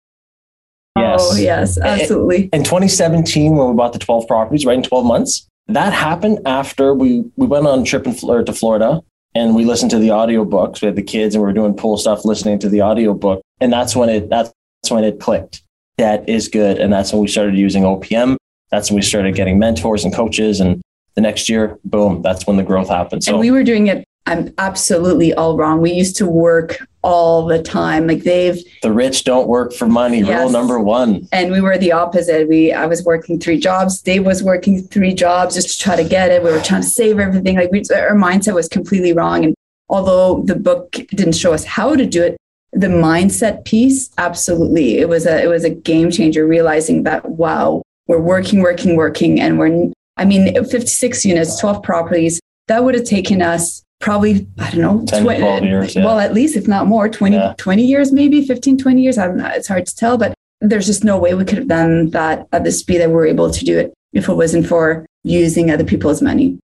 [0.98, 1.22] Yes.
[1.24, 2.50] Oh, yes, absolutely.
[2.54, 6.94] In 2017, when we bought the 12 properties, right in 12 months, that happened after
[6.94, 9.02] we, we went on a trip in, to Florida
[9.34, 10.82] and we listened to the audiobooks.
[10.82, 13.42] We had the kids and we were doing pool stuff, listening to the audiobook.
[13.60, 14.54] And that's when it, that's
[14.90, 15.64] when it clicked.
[15.98, 16.78] That is good.
[16.78, 18.38] And that's when we started using OPM.
[18.72, 20.60] That's when we started getting mentors and coaches.
[20.60, 20.82] And
[21.16, 23.24] the next year, boom, that's when the growth happened.
[23.24, 25.82] So and we were doing it I'm absolutely all wrong.
[25.82, 28.08] We used to work all the time.
[28.08, 30.22] Like they've the rich don't work for money.
[30.22, 30.42] Yes.
[30.42, 31.28] Rule number one.
[31.32, 32.50] And we were the opposite.
[32.50, 34.02] We I was working three jobs.
[34.02, 36.44] Dave was working three jobs just to try to get it.
[36.44, 37.56] We were trying to save everything.
[37.56, 39.46] Like we, our mindset was completely wrong.
[39.46, 39.56] And
[39.90, 42.38] although the book didn't show us how to do it,
[42.72, 46.48] the mindset piece, absolutely, it was a it was a game changer.
[46.48, 52.40] Realizing that wow, we're working, working, working, and we're I mean, 56 units, 12 properties.
[52.68, 55.96] That would have taken us probably, I don't know, 10 20, 12 years.
[55.96, 56.06] Yeah.
[56.06, 57.54] Well, at least, if not more, 20, yeah.
[57.58, 59.18] 20 years, maybe 15, 20 years.
[59.18, 59.48] I don't know.
[59.48, 62.64] It's hard to tell, but there's just no way we could have done that at
[62.64, 66.22] the speed that we're able to do it if it wasn't for using other people's
[66.22, 66.60] money.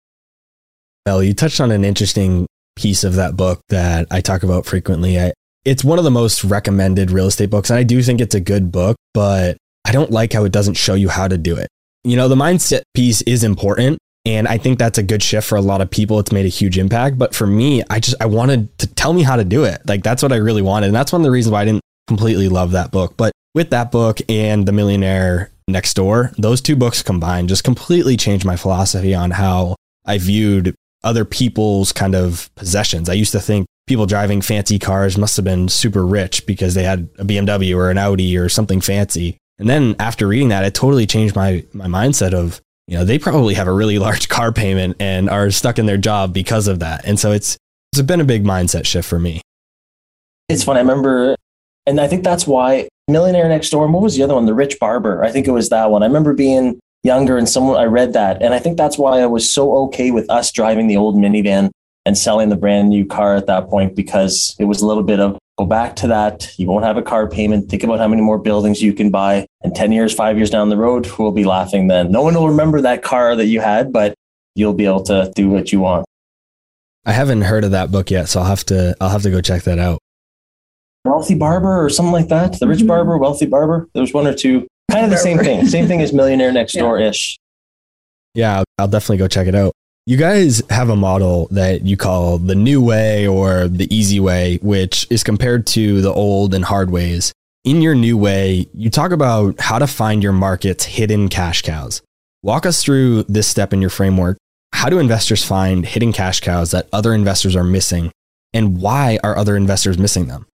[1.05, 5.19] Well, you touched on an interesting piece of that book that I talk about frequently.
[5.19, 5.33] I,
[5.65, 7.69] it's one of the most recommended real estate books.
[7.69, 10.75] And I do think it's a good book, but I don't like how it doesn't
[10.75, 11.67] show you how to do it.
[12.03, 15.55] You know, the mindset piece is important, and I think that's a good shift for
[15.55, 16.19] a lot of people.
[16.19, 17.17] It's made a huge impact.
[17.17, 19.81] But for me, I just, I wanted to tell me how to do it.
[19.87, 20.87] Like that's what I really wanted.
[20.87, 23.15] And that's one of the reasons why I didn't completely love that book.
[23.17, 28.15] But with that book and The Millionaire Next Door, those two books combined just completely
[28.15, 33.09] changed my philosophy on how I viewed other people's kind of possessions.
[33.09, 36.83] I used to think people driving fancy cars must have been super rich because they
[36.83, 39.37] had a BMW or an Audi or something fancy.
[39.57, 43.17] And then after reading that, it totally changed my my mindset of you know, they
[43.17, 46.79] probably have a really large car payment and are stuck in their job because of
[46.79, 47.05] that.
[47.05, 47.57] And so it's
[47.93, 49.41] it's been a big mindset shift for me.
[50.49, 50.75] It's fun.
[50.75, 51.35] I remember,
[51.85, 53.85] and I think that's why Millionaire Next Door.
[53.85, 54.45] and what was the other one?
[54.45, 55.23] The Rich Barber.
[55.23, 56.03] I think it was that one.
[56.03, 59.25] I remember being younger and someone I read that, and I think that's why I
[59.25, 61.71] was so okay with us driving the old minivan
[62.05, 65.21] and selling the brand new car at that point because it was a little bit
[65.21, 66.51] of go back to that.
[66.57, 67.69] You won't have a car payment.
[67.69, 69.45] Think about how many more buildings you can buy.
[69.61, 72.11] And 10 years, five years down the road, we'll be laughing then.
[72.11, 74.15] No one will remember that car that you had, but
[74.55, 76.05] you'll be able to do what you want.
[77.05, 79.41] I haven't heard of that book yet, so I'll have to I'll have to go
[79.41, 79.99] check that out.
[81.03, 82.59] Wealthy Barber or something like that.
[82.59, 82.87] The Rich mm-hmm.
[82.87, 83.87] Barber, Wealthy Barber.
[83.93, 84.67] There's one or two.
[84.91, 85.65] Kind of the same thing.
[85.67, 87.39] Same thing as Millionaire Next Door ish.
[88.35, 89.73] Yeah, I'll, I'll definitely go check it out.
[90.07, 94.57] You guys have a model that you call the new way or the easy way,
[94.63, 97.31] which is compared to the old and hard ways.
[97.65, 102.01] In your new way, you talk about how to find your market's hidden cash cows.
[102.41, 104.39] Walk us through this step in your framework.
[104.73, 108.11] How do investors find hidden cash cows that other investors are missing?
[108.53, 110.47] And why are other investors missing them?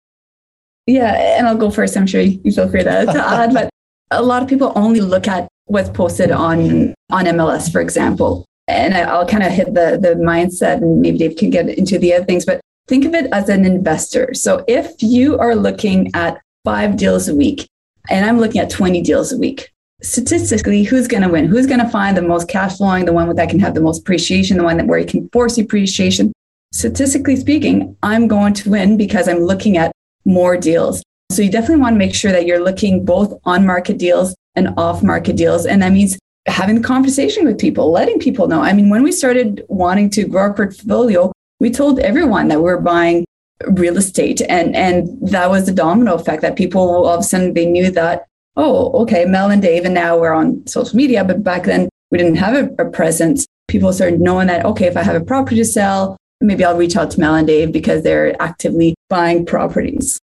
[0.86, 1.98] Yeah, and I'll go first.
[1.98, 3.68] I'm sure you feel free to, to add, but
[4.10, 8.94] a lot of people only look at what's posted on on MLS, for example and
[8.94, 12.24] I'll kind of hit the the mindset, and maybe Dave can get into the other
[12.24, 12.44] things.
[12.44, 14.34] But think of it as an investor.
[14.34, 17.68] So if you are looking at five deals a week,
[18.10, 19.70] and I'm looking at 20 deals a week,
[20.02, 21.46] statistically, who's going to win?
[21.46, 24.00] Who's going to find the most cash flowing, the one that can have the most
[24.00, 26.32] appreciation, the one that where you can force appreciation?
[26.72, 29.92] Statistically speaking, I'm going to win because I'm looking at
[30.24, 31.02] more deals.
[31.30, 34.68] So you definitely want to make sure that you're looking both on market deals and
[34.76, 35.66] off market deals.
[35.66, 38.60] And that means having conversation with people, letting people know.
[38.60, 42.70] I mean, when we started wanting to grow our portfolio, we told everyone that we
[42.70, 43.24] are buying
[43.68, 47.54] real estate and and that was the domino effect that people all of a sudden
[47.54, 48.26] they knew that
[48.56, 52.18] oh okay mel and dave and now we're on social media but back then we
[52.18, 53.46] didn't have a, a presence.
[53.66, 56.96] People started knowing that okay if i have a property to sell maybe i'll reach
[56.96, 60.18] out to mel and dave because they're actively buying properties.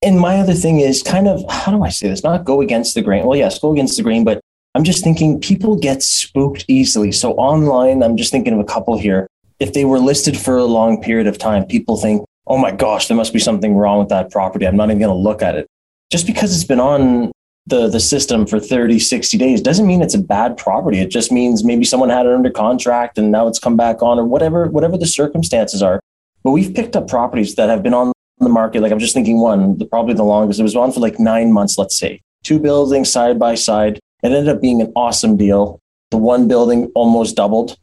[0.00, 2.22] And my other thing is kind of how do i say this?
[2.22, 3.26] Not go against the grain.
[3.26, 4.40] Well yes go against the grain but
[4.74, 7.12] I'm just thinking people get spooked easily.
[7.12, 9.26] So online, I'm just thinking of a couple here.
[9.58, 13.08] If they were listed for a long period of time, people think, oh my gosh,
[13.08, 14.66] there must be something wrong with that property.
[14.66, 15.66] I'm not even going to look at it.
[16.10, 17.32] Just because it's been on
[17.66, 21.00] the, the system for 30, 60 days doesn't mean it's a bad property.
[21.00, 24.18] It just means maybe someone had it under contract and now it's come back on
[24.18, 26.00] or whatever, whatever the circumstances are.
[26.42, 28.80] But we've picked up properties that have been on the market.
[28.80, 30.60] Like I'm just thinking one, the, probably the longest.
[30.60, 32.22] It was on for like nine months, let's say.
[32.44, 33.98] Two buildings side by side.
[34.22, 35.80] It ended up being an awesome deal.
[36.10, 37.76] The one building almost doubled,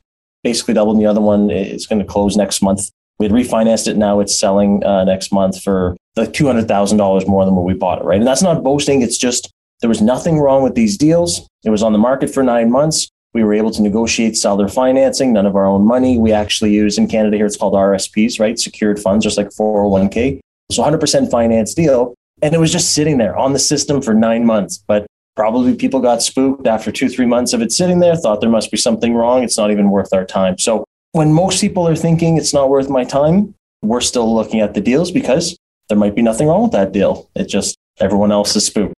[0.43, 0.97] basically doubled.
[0.97, 2.89] And the other one is going to close next month.
[3.19, 3.95] We had refinanced it.
[3.95, 8.05] Now it's selling uh, next month for like $200,000 more than what we bought it,
[8.05, 8.17] right?
[8.17, 9.01] And that's not boasting.
[9.01, 11.47] It's just there was nothing wrong with these deals.
[11.63, 13.09] It was on the market for nine months.
[13.33, 16.17] We were able to negotiate seller financing, none of our own money.
[16.17, 18.57] We actually use in Canada here, it's called RSPs, right?
[18.57, 20.39] Secured funds, just like 401k.
[20.71, 22.15] So 100% finance deal.
[22.41, 24.81] And it was just sitting there on the system for nine months.
[24.87, 28.49] But probably people got spooked after two, three months of it sitting there, thought there
[28.49, 29.43] must be something wrong.
[29.43, 30.57] It's not even worth our time.
[30.57, 34.73] So when most people are thinking it's not worth my time, we're still looking at
[34.73, 35.57] the deals because
[35.89, 37.29] there might be nothing wrong with that deal.
[37.35, 38.93] It just everyone else is spooked.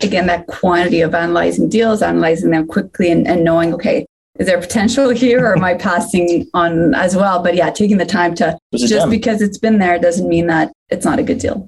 [0.00, 4.04] Again, that quantity of analyzing deals, analyzing them quickly and, and knowing, okay,
[4.38, 7.42] is there potential here or am I passing on as well?
[7.42, 11.06] But yeah, taking the time to just because it's been there doesn't mean that it's
[11.06, 11.66] not a good deal.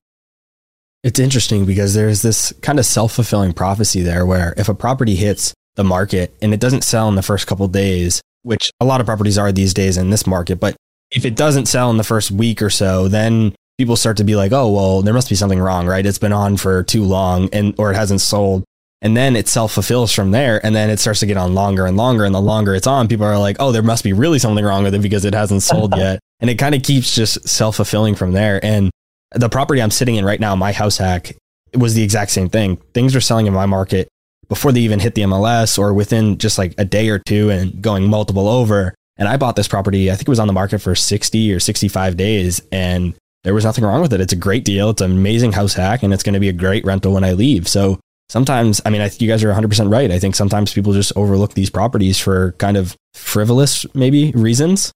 [1.02, 5.14] It's interesting because there's this kind of self fulfilling prophecy there where if a property
[5.14, 9.00] hits the market and it doesn't sell in the first couple days, which a lot
[9.00, 10.76] of properties are these days in this market, but
[11.11, 14.37] if it doesn't sell in the first week or so, then people start to be
[14.37, 16.04] like, oh, well, there must be something wrong, right?
[16.04, 18.64] It's been on for too long and or it hasn't sold.
[19.00, 20.64] And then it self fulfills from there.
[20.66, 22.24] And then it starts to get on longer and longer.
[22.24, 24.82] And the longer it's on, people are like, oh, there must be really something wrong
[24.82, 26.18] with it because it hasn't sold yet.
[26.40, 28.62] And it kind of keeps just self fulfilling from there.
[28.64, 28.90] And
[29.33, 31.37] the property I'm sitting in right now, my house hack,
[31.75, 32.77] was the exact same thing.
[32.95, 34.09] Things were selling in my market
[34.49, 37.83] before they even hit the MLS or within just like a day or two and
[37.83, 38.95] going multiple over.
[39.17, 41.61] And I bought this property, I think it was on the market for 60 or
[41.61, 42.62] 65 days.
[42.73, 43.14] And
[43.45, 44.21] there was nothing wrong with it.
[44.21, 44.91] It's a great deal.
[44.91, 47.33] It's an amazing house hack and it's going to be a great rental when I
[47.33, 47.69] leave.
[47.69, 50.11] So sometimes, I mean, I, you guys are 100% right.
[50.11, 54.93] I think sometimes people just overlook these properties for kind of frivolous, maybe reasons.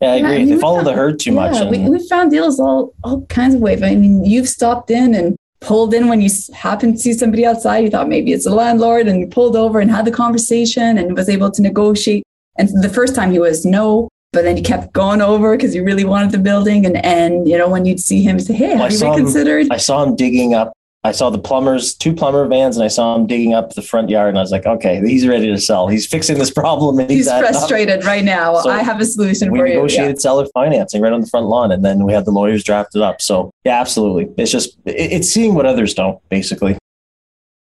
[0.00, 0.44] Yeah, I agree.
[0.44, 1.56] they follow found, the herd too yeah, much.
[1.56, 1.70] And...
[1.70, 3.82] We, we found deals all, all kinds of ways.
[3.82, 7.78] I mean, you've stopped in and pulled in when you happened to see somebody outside.
[7.78, 11.16] You thought maybe it's a landlord and you pulled over and had the conversation and
[11.16, 12.24] was able to negotiate.
[12.58, 15.82] And the first time he was no, but then you kept going over because you
[15.82, 16.84] really wanted the building.
[16.84, 19.66] And, and, you know, when you'd see him say, Hey, have I you reconsidered?
[19.66, 20.72] Him, I saw him digging up
[21.06, 24.10] I saw the plumbers, two plumber vans, and I saw him digging up the front
[24.10, 24.30] yard.
[24.30, 25.86] And I was like, okay, he's ready to sell.
[25.86, 26.98] He's fixing this problem.
[26.98, 28.60] And he's, he's frustrated right now.
[28.60, 29.74] So I have a solution we for you.
[29.74, 30.20] We negotiated yeah.
[30.20, 33.22] seller financing right on the front lawn, and then we had the lawyers drafted up.
[33.22, 34.34] So yeah, absolutely.
[34.36, 36.76] It's just it's seeing what others don't, basically.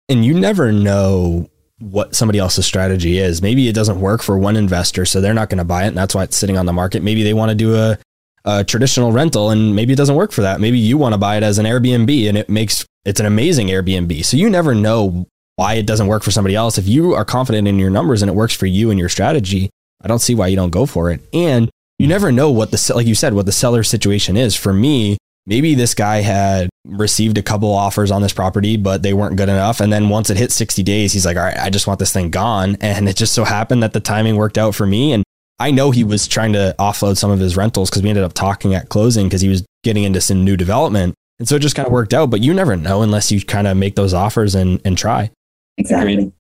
[0.08, 3.42] And you never know what somebody else's strategy is.
[3.42, 5.96] Maybe it doesn't work for one investor, so they're not going to buy it, and
[5.96, 7.02] that's why it's sitting on the market.
[7.02, 7.98] Maybe they want to do a
[8.44, 10.60] a traditional rental and maybe it doesn't work for that.
[10.60, 13.68] Maybe you want to buy it as an Airbnb and it makes it's an amazing
[13.68, 14.24] Airbnb.
[14.24, 16.78] So you never know why it doesn't work for somebody else.
[16.78, 19.70] If you are confident in your numbers and it works for you and your strategy,
[20.02, 21.20] I don't see why you don't go for it.
[21.32, 24.56] And you never know what the like you said what the seller situation is.
[24.56, 29.14] For me, maybe this guy had received a couple offers on this property, but they
[29.14, 29.80] weren't good enough.
[29.80, 32.12] And then once it hit 60 days, he's like, all right, I just want this
[32.12, 32.76] thing gone.
[32.80, 35.12] And it just so happened that the timing worked out for me.
[35.12, 35.22] And
[35.58, 38.32] I know he was trying to offload some of his rentals because we ended up
[38.32, 41.14] talking at closing because he was getting into some new development.
[41.38, 43.66] And so it just kind of worked out, but you never know unless you kind
[43.66, 45.30] of make those offers and, and try.
[45.76, 46.32] Exactly.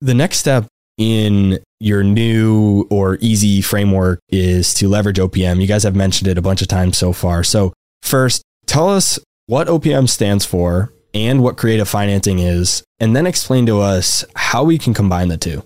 [0.00, 0.66] The next step
[0.96, 5.60] in your new or easy framework is to leverage OPM.
[5.60, 7.44] You guys have mentioned it a bunch of times so far.
[7.44, 13.26] So, first, tell us what OPM stands for and what creative financing is, and then
[13.26, 15.64] explain to us how we can combine the two.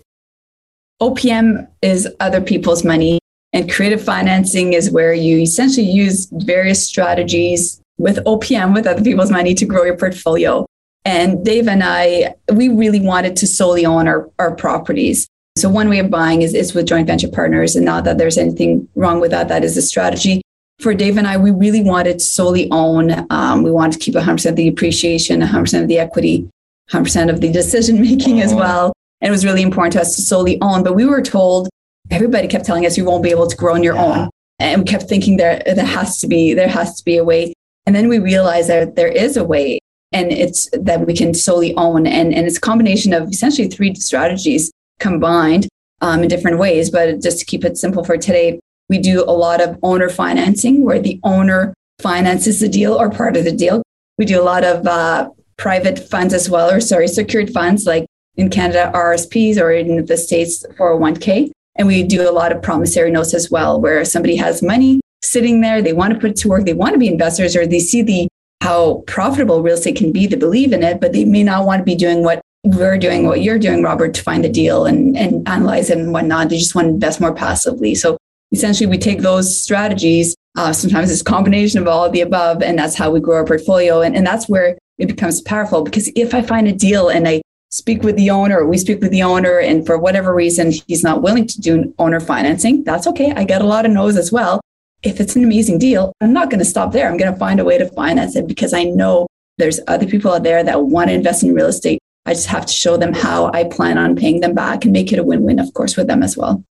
[1.01, 3.19] OPM is other people's money,
[3.53, 9.31] and creative financing is where you essentially use various strategies with OPM, with other people's
[9.31, 10.67] money, to grow your portfolio.
[11.05, 15.27] And Dave and I, we really wanted to solely own our, our properties.
[15.57, 17.77] So one way of buying is, is with joint venture partners.
[17.77, 19.49] And not that there's anything wrong with that.
[19.49, 20.43] That is a strategy.
[20.79, 23.27] For Dave and I, we really wanted to solely own.
[23.31, 26.49] Um, we wanted to keep 100% of the appreciation, 100% of the equity,
[26.91, 28.61] 100% of the decision making as uh-huh.
[28.61, 28.93] well.
[29.21, 30.83] And it was really important to us to solely own.
[30.83, 31.69] But we were told,
[32.11, 34.31] everybody kept telling us you won't be able to grow on your own.
[34.59, 37.55] And we kept thinking there, there has to be, there has to be a way.
[37.87, 39.79] And then we realize that there is a way
[40.13, 42.07] and it's that we can solely own.
[42.07, 44.71] And, and it's a combination of essentially three strategies
[45.01, 45.69] combined
[46.01, 46.91] um, in different ways.
[46.91, 50.85] But just to keep it simple for today, we do a lot of owner financing
[50.85, 53.83] where the owner finances the deal or part of the deal.
[54.19, 58.05] We do a lot of uh, private funds as well, or sorry, secured funds like
[58.37, 61.51] in Canada, RSPs, or in the States, 401k.
[61.77, 65.61] And we do a lot of promissory notes as well, where somebody has money sitting
[65.61, 67.79] there, they want to put it to work, they want to be investors, or they
[67.79, 68.29] see the
[68.63, 71.81] how profitable real estate can be, they believe in it, but they may not want
[71.81, 75.17] to be doing what we're doing, what you're doing, Robert, to find the deal and,
[75.17, 76.49] and analyze it and whatnot.
[76.49, 77.97] They just want to invest more passively.
[77.97, 78.17] So
[78.53, 80.37] essentially we take those strategies.
[80.57, 83.39] Uh, sometimes it's a combination of all of the above, and that's how we grow
[83.39, 84.01] our portfolio.
[84.01, 87.43] And, and that's where it becomes powerful because if I find a deal and I
[87.71, 91.23] speak with the owner we speak with the owner and for whatever reason he's not
[91.23, 93.33] willing to do owner financing, that's okay.
[93.33, 94.61] I get a lot of no's as well.
[95.03, 97.09] If it's an amazing deal, I'm not going to stop there.
[97.09, 99.27] I'm going to find a way to finance it because I know
[99.59, 101.99] there's other people out there that want to invest in real estate.
[102.25, 105.13] I just have to show them how I plan on paying them back and make
[105.13, 106.63] it a win-win, of course, with them as well.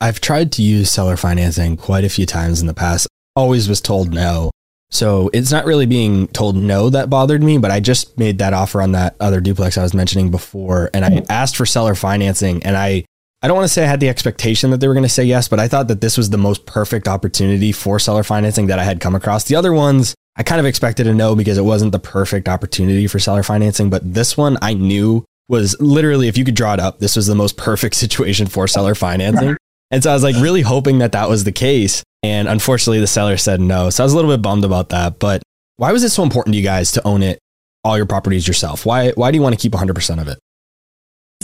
[0.00, 3.06] I've tried to use seller financing quite a few times in the past.
[3.34, 4.50] Always was told no.
[4.90, 8.54] So it's not really being told no that bothered me, but I just made that
[8.54, 10.90] offer on that other duplex I was mentioning before.
[10.94, 11.30] And I mm-hmm.
[11.30, 13.04] asked for seller financing and I,
[13.46, 15.22] I don't want to say I had the expectation that they were going to say
[15.22, 18.80] yes, but I thought that this was the most perfect opportunity for seller financing that
[18.80, 19.44] I had come across.
[19.44, 23.06] The other ones, I kind of expected a no because it wasn't the perfect opportunity
[23.06, 23.88] for seller financing.
[23.88, 27.28] But this one I knew was literally, if you could draw it up, this was
[27.28, 29.56] the most perfect situation for seller financing.
[29.92, 32.02] And so I was like really hoping that that was the case.
[32.24, 33.90] And unfortunately, the seller said no.
[33.90, 35.20] So I was a little bit bummed about that.
[35.20, 35.44] But
[35.76, 37.38] why was it so important to you guys to own it,
[37.84, 38.84] all your properties yourself?
[38.84, 40.40] Why, why do you want to keep 100% of it?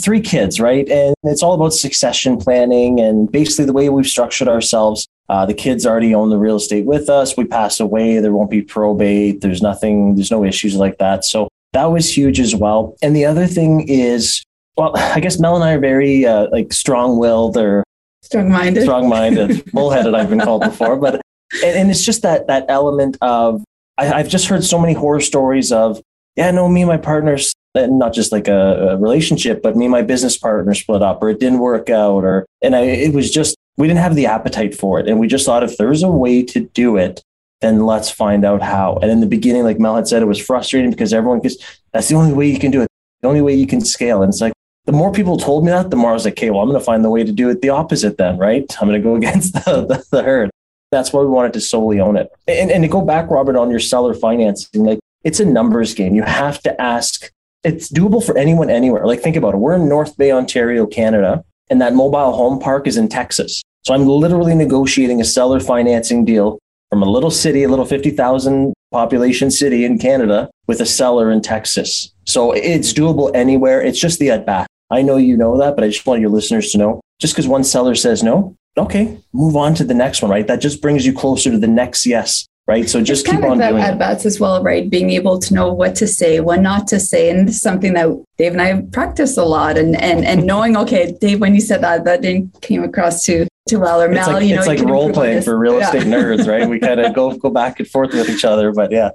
[0.01, 0.87] Three kids, right?
[0.89, 5.07] And it's all about succession planning and basically the way we've structured ourselves.
[5.29, 7.37] Uh, the kids already own the real estate with us.
[7.37, 8.19] We pass away.
[8.19, 9.41] There won't be probate.
[9.41, 11.23] There's nothing, there's no issues like that.
[11.23, 12.95] So that was huge as well.
[13.01, 14.43] And the other thing is,
[14.75, 17.83] well, I guess Mel and I are very uh, like strong willed or
[18.23, 21.21] strong-minded strong-minded bullheaded i've been called before but
[21.63, 23.63] and, and, it's just that that element of
[23.97, 26.01] I, have just heard so many horror stories of
[26.35, 29.91] yeah no me and my partners not just like a, a, relationship but me and
[29.91, 33.31] my business partner split up or it didn't work out or and I, it was
[33.31, 36.09] just we didn't have the appetite for it and we just thought if there's a
[36.09, 37.23] way to do it
[37.61, 40.43] then let's find out how and in the beginning like mel had said it was
[40.43, 41.57] frustrating because everyone goes
[41.91, 42.87] that's the only way you can do it
[43.21, 44.53] the only way you can scale and it's like
[44.85, 46.79] the more people told me that, the more I was like, okay, well, I'm going
[46.79, 48.65] to find the way to do it the opposite then, right?
[48.81, 50.49] I'm going to go against the, the, the, herd.
[50.91, 52.29] That's why we wanted to solely own it.
[52.47, 56.15] And, and to go back, Robert, on your seller financing, like it's a numbers game.
[56.15, 57.31] You have to ask,
[57.63, 59.05] it's doable for anyone anywhere.
[59.05, 59.57] Like think about it.
[59.57, 63.61] We're in North Bay, Ontario, Canada, and that mobile home park is in Texas.
[63.83, 66.59] So I'm literally negotiating a seller financing deal
[66.89, 71.41] from a little city, a little 50,000 population city in Canada with a seller in
[71.41, 72.13] Texas.
[72.25, 73.81] So it's doable anywhere.
[73.81, 74.67] It's just the at bat.
[74.91, 77.47] I know you know that, but I just want your listeners to know just because
[77.47, 80.45] one seller says no, okay, move on to the next one, right?
[80.45, 82.89] That just brings you closer to the next yes, right?
[82.89, 84.89] So just it's keep on doing at bats as well, right?
[84.89, 87.93] Being able to know what to say, what not to say, and this is something
[87.93, 88.07] that
[88.37, 91.61] Dave and I have practiced a lot, and and and knowing, okay, Dave, when you
[91.61, 94.67] said that, that didn't came across too too well, or Mel, like, you know, it's
[94.67, 96.13] like role playing for real estate yeah.
[96.13, 96.67] nerds, right?
[96.67, 99.11] We kind of go go back and forth with each other, but yeah.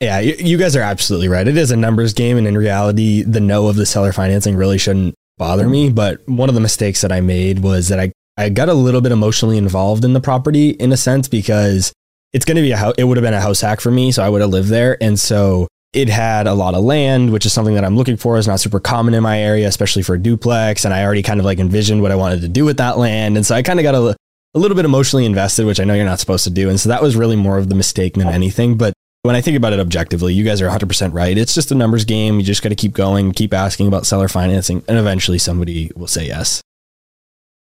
[0.00, 1.46] Yeah, you guys are absolutely right.
[1.46, 4.76] It is a numbers game, and in reality, the no of the seller financing really
[4.76, 5.90] shouldn't bother me.
[5.90, 9.00] But one of the mistakes that I made was that I, I got a little
[9.00, 11.92] bit emotionally involved in the property in a sense because
[12.34, 12.94] it's going to be a house.
[12.98, 14.12] It would have been a house hack for me.
[14.12, 15.02] So I would have lived there.
[15.02, 18.36] And so it had a lot of land, which is something that I'm looking for.
[18.36, 20.84] is not super common in my area, especially for a duplex.
[20.84, 23.36] And I already kind of like envisioned what I wanted to do with that land.
[23.36, 24.16] And so I kind of got a,
[24.54, 26.68] a little bit emotionally invested, which I know you're not supposed to do.
[26.68, 28.76] And so that was really more of the mistake than anything.
[28.76, 31.38] But when I think about it objectively, you guys are 100% right.
[31.38, 32.40] It's just a numbers game.
[32.40, 36.08] You just got to keep going, keep asking about seller financing, and eventually somebody will
[36.08, 36.60] say yes.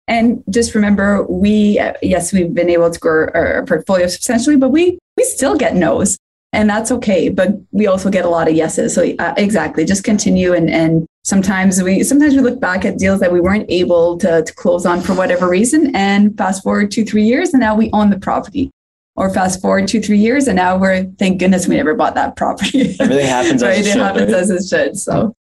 [0.08, 5.00] And just remember, we, yes, we've been able to grow our portfolio substantially, but we,
[5.18, 6.18] we still get no's
[6.52, 7.30] and that's okay.
[7.30, 8.94] But we also get a lot of yeses.
[8.94, 10.54] So uh, exactly, just continue.
[10.54, 14.44] And, and sometimes we, sometimes we look back at deals that we weren't able to,
[14.44, 17.90] to close on for whatever reason and fast forward two, three years and now we
[17.94, 18.72] own the property
[19.16, 22.36] or fast forward two, three years, and now we're thank goodness we never bought that
[22.36, 22.96] property.
[23.00, 23.78] Everything happens right?
[23.78, 24.42] as it, it should, happens right?
[24.42, 24.98] as it should.
[24.98, 25.36] So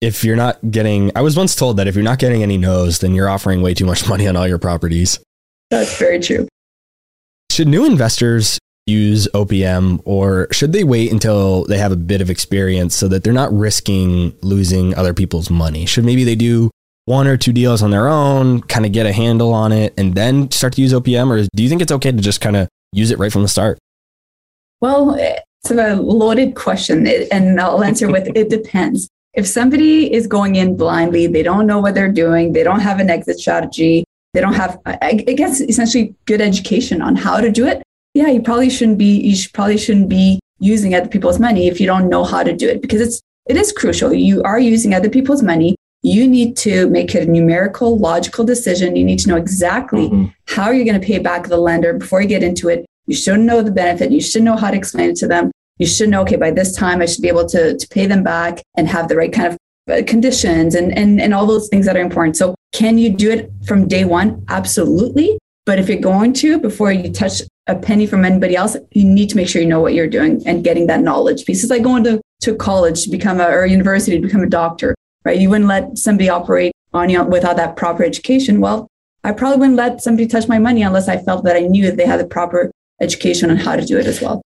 [0.00, 2.98] if you're not getting I was once told that if you're not getting any no's,
[2.98, 5.18] then you're offering way too much money on all your properties.
[5.70, 6.46] That's very true.
[7.50, 12.30] Should new investors use OPM or should they wait until they have a bit of
[12.30, 15.86] experience so that they're not risking losing other people's money?
[15.86, 16.70] Should maybe they do
[17.06, 20.14] one or two deals on their own, kind of get a handle on it, and
[20.14, 21.30] then start to use OPM?
[21.30, 23.48] Or do you think it's okay to just kind of use it right from the
[23.48, 23.78] start?
[24.80, 29.08] Well, it's a loaded question, and I'll answer with it depends.
[29.36, 33.00] If somebody is going in blindly, they don't know what they're doing, they don't have
[33.00, 37.66] an exit strategy, they don't have, I guess, essentially good education on how to do
[37.66, 37.82] it.
[38.14, 39.20] Yeah, you probably shouldn't be.
[39.20, 42.56] You should, probably shouldn't be using other people's money if you don't know how to
[42.56, 44.12] do it because it's it is crucial.
[44.12, 45.76] You are using other people's money
[46.06, 48.94] you need to make it a numerical, logical decision.
[48.94, 50.26] You need to know exactly mm-hmm.
[50.46, 52.86] how you're going to pay back the lender before you get into it.
[53.06, 54.12] You should know the benefit.
[54.12, 55.50] You should know how to explain it to them.
[55.78, 58.22] You should know, okay, by this time I should be able to, to pay them
[58.22, 59.58] back and have the right kind of
[59.90, 62.36] uh, conditions and, and, and all those things that are important.
[62.36, 64.44] So Can you do it from day one?
[64.48, 65.38] Absolutely.
[65.64, 69.30] But if you're going to, before you touch a penny from anybody else, you need
[69.30, 71.62] to make sure you know what you're doing and getting that knowledge piece.
[71.62, 74.94] It's like going to, to college to become a, or university to become a doctor,
[75.24, 75.40] right?
[75.40, 78.60] You wouldn't let somebody operate on you without that proper education.
[78.60, 78.88] Well,
[79.24, 81.96] I probably wouldn't let somebody touch my money unless I felt that I knew that
[81.96, 82.70] they had the proper
[83.00, 84.42] education on how to do it as well.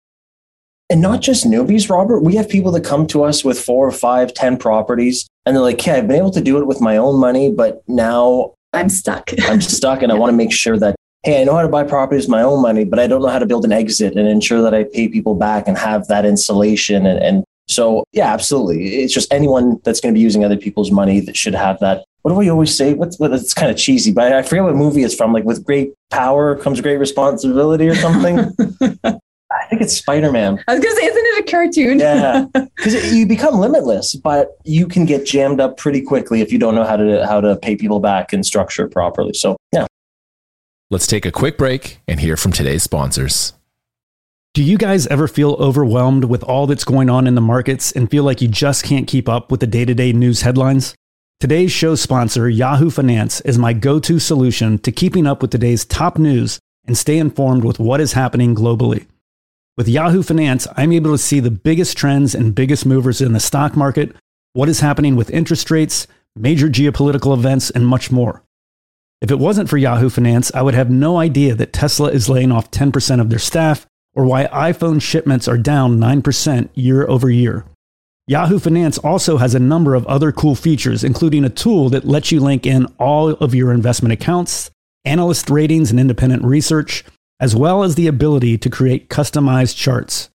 [0.89, 2.21] And not just newbies, Robert.
[2.21, 5.63] We have people that come to us with four or five, ten properties, and they're
[5.63, 8.89] like, "Okay, I've been able to do it with my own money, but now I'm
[8.89, 9.31] stuck.
[9.43, 10.17] I'm stuck, and yeah.
[10.17, 10.95] I want to make sure that
[11.27, 13.29] hey, I know how to buy properties with my own money, but I don't know
[13.29, 16.25] how to build an exit and ensure that I pay people back and have that
[16.25, 17.05] insulation.
[17.05, 19.03] And, and so, yeah, absolutely.
[19.03, 22.05] It's just anyone that's going to be using other people's money that should have that.
[22.23, 22.95] What do we always say?
[22.95, 25.33] What's what, it's kind of cheesy, but I forget what movie it's from.
[25.33, 28.55] Like with great power comes great responsibility or something.
[29.51, 30.63] I think it's Spider Man.
[30.67, 31.99] I was going to say, isn't it a cartoon?
[31.99, 36.59] yeah, because you become limitless, but you can get jammed up pretty quickly if you
[36.59, 39.35] don't know how to how to pay people back and structure properly.
[39.35, 39.87] So yeah,
[40.89, 43.55] Let's take a quick break and hear from today's sponsors.
[44.55, 48.09] Do you guys ever feel overwhelmed with all that's going on in the markets and
[48.09, 50.95] feel like you just can't keep up with the day to day news headlines?
[51.41, 55.85] Today's show sponsor, Yahoo Finance, is my go to solution to keeping up with today's
[55.85, 59.07] top news and stay informed with what is happening globally.
[59.77, 63.41] With Yahoo Finance, I'm able to see the biggest trends and biggest movers in the
[63.41, 64.17] stock market,
[64.55, 68.43] what is happening with interest rates, major geopolitical events, and much more.
[69.21, 72.53] If it wasn't for Yahoo Finance, I would have no idea that Tesla is laying
[72.53, 77.67] off 10% of their staff or why iPhone shipments are down 9% year over year.
[78.27, 82.33] Yahoo Finance also has a number of other cool features, including a tool that lets
[82.33, 84.71] you link in all of your investment accounts,
[85.05, 87.05] analyst ratings, and independent research,
[87.41, 90.31] as well as the ability to create customized charts.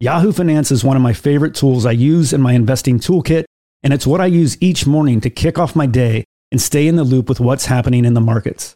[0.00, 3.44] Yahoo Finance is one of my favorite tools I use in my investing toolkit,
[3.82, 6.96] and it's what I use each morning to kick off my day and stay in
[6.96, 8.74] the loop with what's happening in the markets.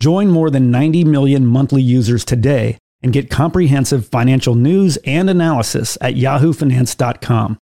[0.00, 5.96] Join more than 90 million monthly users today and get comprehensive financial news and analysis
[6.00, 7.58] at yahoofinance.com.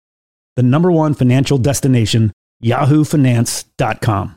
[0.57, 2.33] The number one financial destination,
[2.63, 4.37] yahoofinance.com.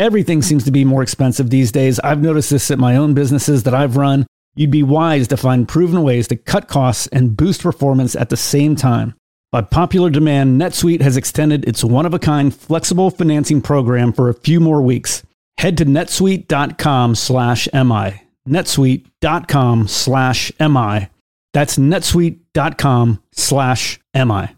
[0.00, 2.00] Everything seems to be more expensive these days.
[2.00, 4.26] I've noticed this at my own businesses that I've run.
[4.54, 8.36] You'd be wise to find proven ways to cut costs and boost performance at the
[8.38, 9.14] same time.
[9.52, 14.30] By popular demand, NetSuite has extended its one of a kind flexible financing program for
[14.30, 15.22] a few more weeks
[15.58, 18.22] head to netsuite.com slash MI.
[18.48, 21.08] netsuite.com slash MI.
[21.52, 24.48] That's netsuite.com slash MI.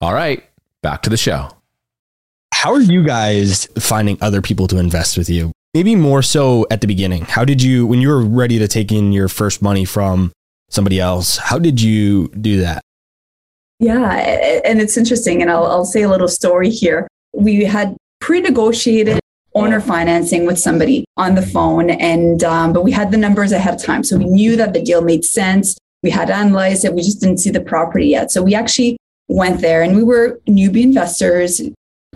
[0.00, 0.42] All right,
[0.82, 1.50] back to the show.
[2.60, 5.50] How are you guys finding other people to invest with you?
[5.72, 7.24] Maybe more so at the beginning.
[7.24, 10.30] How did you, when you were ready to take in your first money from
[10.68, 12.82] somebody else, how did you do that?
[13.78, 14.10] Yeah,
[14.62, 15.40] and it's interesting.
[15.40, 17.08] And I'll, I'll say a little story here.
[17.34, 19.20] We had pre negotiated
[19.54, 23.74] owner financing with somebody on the phone and um, but we had the numbers ahead
[23.74, 26.92] of time so we knew that the deal made sense We had analyzed it.
[26.92, 28.30] We just didn't see the property yet.
[28.30, 28.98] So we actually
[29.28, 31.62] went there and we were newbie investors.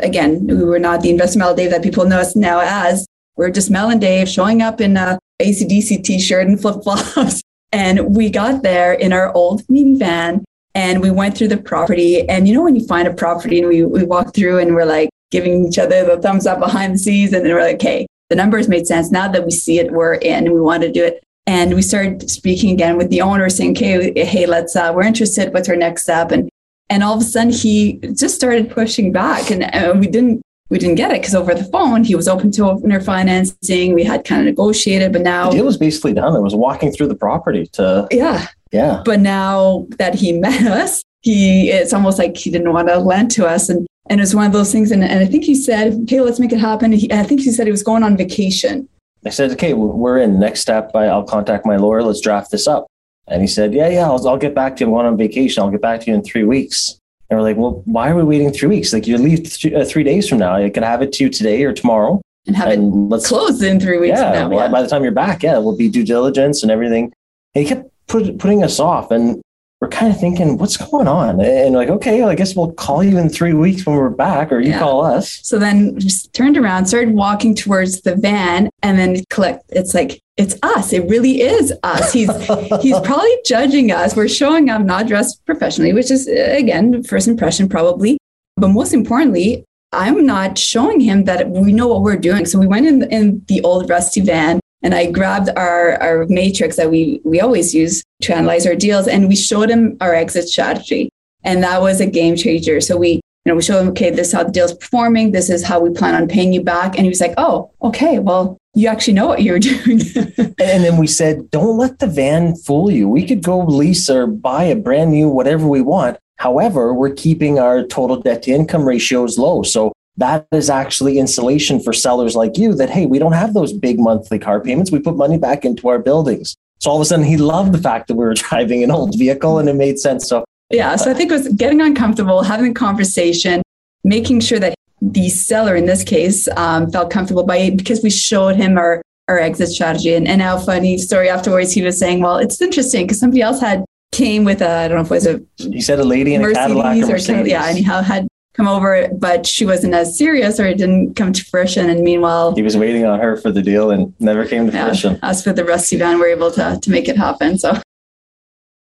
[0.03, 3.07] Again, we were not the investor Mel Dave that people know us now as.
[3.37, 7.43] We're just Mel and Dave showing up in a AC/DC t-shirt and flip-flops.
[7.73, 10.45] And we got there in our old minivan
[10.77, 12.29] and we went through the property.
[12.29, 14.85] And you know, when you find a property and we, we walk through and we're
[14.85, 18.07] like giving each other the thumbs up behind the scenes and then we're like, okay,
[18.31, 19.11] the numbers made sense.
[19.11, 20.47] Now that we see it, we're in.
[20.47, 21.25] And we want to do it.
[21.49, 25.53] And we started speaking again with the owner saying, okay, hey, let's, uh, we're interested.
[25.53, 26.31] What's our next step?
[26.31, 26.49] And,
[26.91, 30.79] and all of a sudden he just started pushing back and, and we didn't, we
[30.79, 33.95] didn't get it because over the phone he was open to owner financing.
[33.95, 36.35] We had kind of negotiated, but now the deal was basically done.
[36.35, 39.03] It was walking through the property to yeah, yeah.
[39.05, 43.31] But now that he met us, he it's almost like he didn't want to lend
[43.33, 44.91] to us, and and it was one of those things.
[44.91, 47.53] And, and I think he said, "Okay, let's make it happen." He, I think he
[47.53, 48.89] said he was going on vacation,
[49.27, 50.39] I said, okay, we're in.
[50.39, 52.03] Next step, I'll contact my lawyer.
[52.03, 52.87] Let's draft this up.
[53.27, 54.87] And he said, yeah, yeah, I'll, I'll get back to you.
[54.87, 55.63] I'm going on vacation.
[55.63, 56.99] I'll get back to you in three weeks.
[57.31, 58.93] And we're like, well, why are we waiting three weeks?
[58.93, 60.57] Like you leave th- uh, three days from now.
[60.57, 62.21] I can have it to you today or tomorrow.
[62.47, 64.71] And have and it let's, closed in three weeks yeah, now, well, yeah.
[64.71, 67.13] By the time you're back, yeah, it will be due diligence and everything.
[67.55, 69.11] And he kept put, putting us off.
[69.11, 69.41] And
[69.81, 71.41] we're kind of thinking, what's going on?
[71.41, 74.51] And like, okay, well, I guess we'll call you in three weeks when we're back,
[74.51, 74.79] or you yeah.
[74.79, 75.41] call us.
[75.43, 79.65] So then just turned around, started walking towards the van, and then clicked.
[79.69, 80.93] It's like, it's us.
[80.93, 82.13] It really is us.
[82.13, 82.31] He's
[82.81, 84.17] he's probably judging us.
[84.17, 88.19] We're showing up not dressed professionally, which is uh, again, first impression probably.
[88.57, 92.47] But most importantly, I'm not showing him that we know what we're doing.
[92.47, 96.77] So we went in in the old rusty van and I grabbed our, our matrix
[96.77, 100.47] that we, we always use to analyze our deals and we showed him our exit
[100.47, 101.09] strategy.
[101.43, 102.83] And that was a game changer.
[102.83, 105.33] So we, you know, we showed him, okay, this is how the deal's performing.
[105.33, 106.97] This is how we plan on paying you back.
[106.97, 110.01] And he was like, oh, okay, well, you actually know what you're doing.
[110.39, 113.09] and then we said, don't let the van fool you.
[113.09, 116.19] We could go lease or buy a brand new whatever we want.
[116.37, 119.63] However, we're keeping our total debt to income ratios low.
[119.63, 123.73] So that is actually insulation for sellers like you that, hey, we don't have those
[123.73, 124.93] big monthly car payments.
[124.93, 126.57] We put money back into our buildings.
[126.81, 129.19] So all of a sudden, he loved the fact that we were driving an old
[129.19, 130.29] vehicle and it made sense.
[130.29, 130.97] So, yeah.
[130.97, 133.63] So I think it was getting uncomfortable, having a conversation,
[134.05, 138.11] making sure that the seller in this case um, felt comfortable by it because we
[138.11, 140.15] showed him our, our exit strategy.
[140.15, 143.61] And, and now, funny story afterwards, he was saying, well, it's interesting because somebody else
[143.61, 145.43] had came with a, I don't know if it was a.
[145.57, 147.49] He said a lady in Mercedes a Cadillac or Mercedes.
[147.49, 151.33] yeah, and he had come over, but she wasn't as serious or it didn't come
[151.33, 151.91] to fruition.
[151.91, 154.85] And meanwhile, he was waiting on her for the deal and never came to yeah,
[154.85, 155.19] fruition.
[155.23, 157.59] As for the rusty van, we're able to, to make it happen.
[157.59, 157.81] So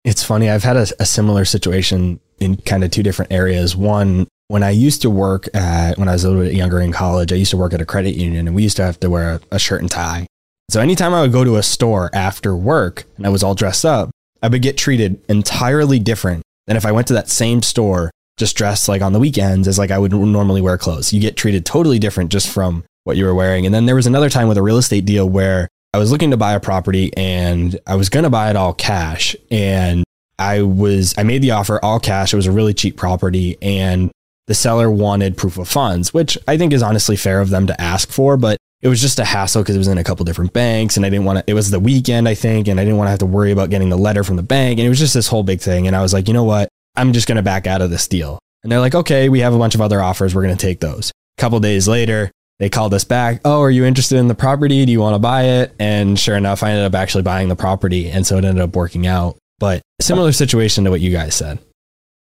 [0.04, 0.50] it's funny.
[0.50, 3.74] I've had a, a similar situation in kind of two different areas.
[3.74, 6.92] One, when I used to work at, when I was a little bit younger in
[6.92, 9.08] college, I used to work at a credit union and we used to have to
[9.08, 10.26] wear a, a shirt and tie.
[10.70, 13.84] So anytime I would go to a store after work and I was all dressed
[13.84, 14.10] up,
[14.42, 18.56] I would get treated entirely different than if I went to that same store just
[18.56, 21.12] dressed like on the weekends as like I would normally wear clothes.
[21.12, 23.66] You get treated totally different just from what you were wearing.
[23.66, 26.30] And then there was another time with a real estate deal where I was looking
[26.30, 30.04] to buy a property and I was going to buy it all cash and
[30.38, 32.32] I was I made the offer all cash.
[32.32, 34.10] It was a really cheap property and
[34.46, 37.80] the seller wanted proof of funds, which I think is honestly fair of them to
[37.80, 40.52] ask for, but it was just a hassle because it was in a couple different
[40.52, 42.96] banks and I didn't want to it was the weekend I think and I didn't
[42.96, 44.98] want to have to worry about getting the letter from the bank and it was
[44.98, 46.68] just this whole big thing and I was like, "You know what?
[46.96, 48.38] I'm just going to back out of this deal.
[48.62, 50.34] And they're like, okay, we have a bunch of other offers.
[50.34, 51.10] We're going to take those.
[51.38, 53.40] A couple days later, they called us back.
[53.44, 54.84] Oh, are you interested in the property?
[54.84, 55.74] Do you want to buy it?
[55.78, 58.08] And sure enough, I ended up actually buying the property.
[58.08, 59.36] And so it ended up working out.
[59.58, 61.58] But similar situation to what you guys said.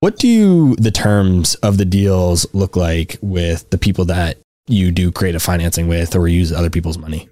[0.02, 4.38] What do you, the terms of the deals look like with the people that
[4.68, 7.28] you do creative financing with or use other people's money?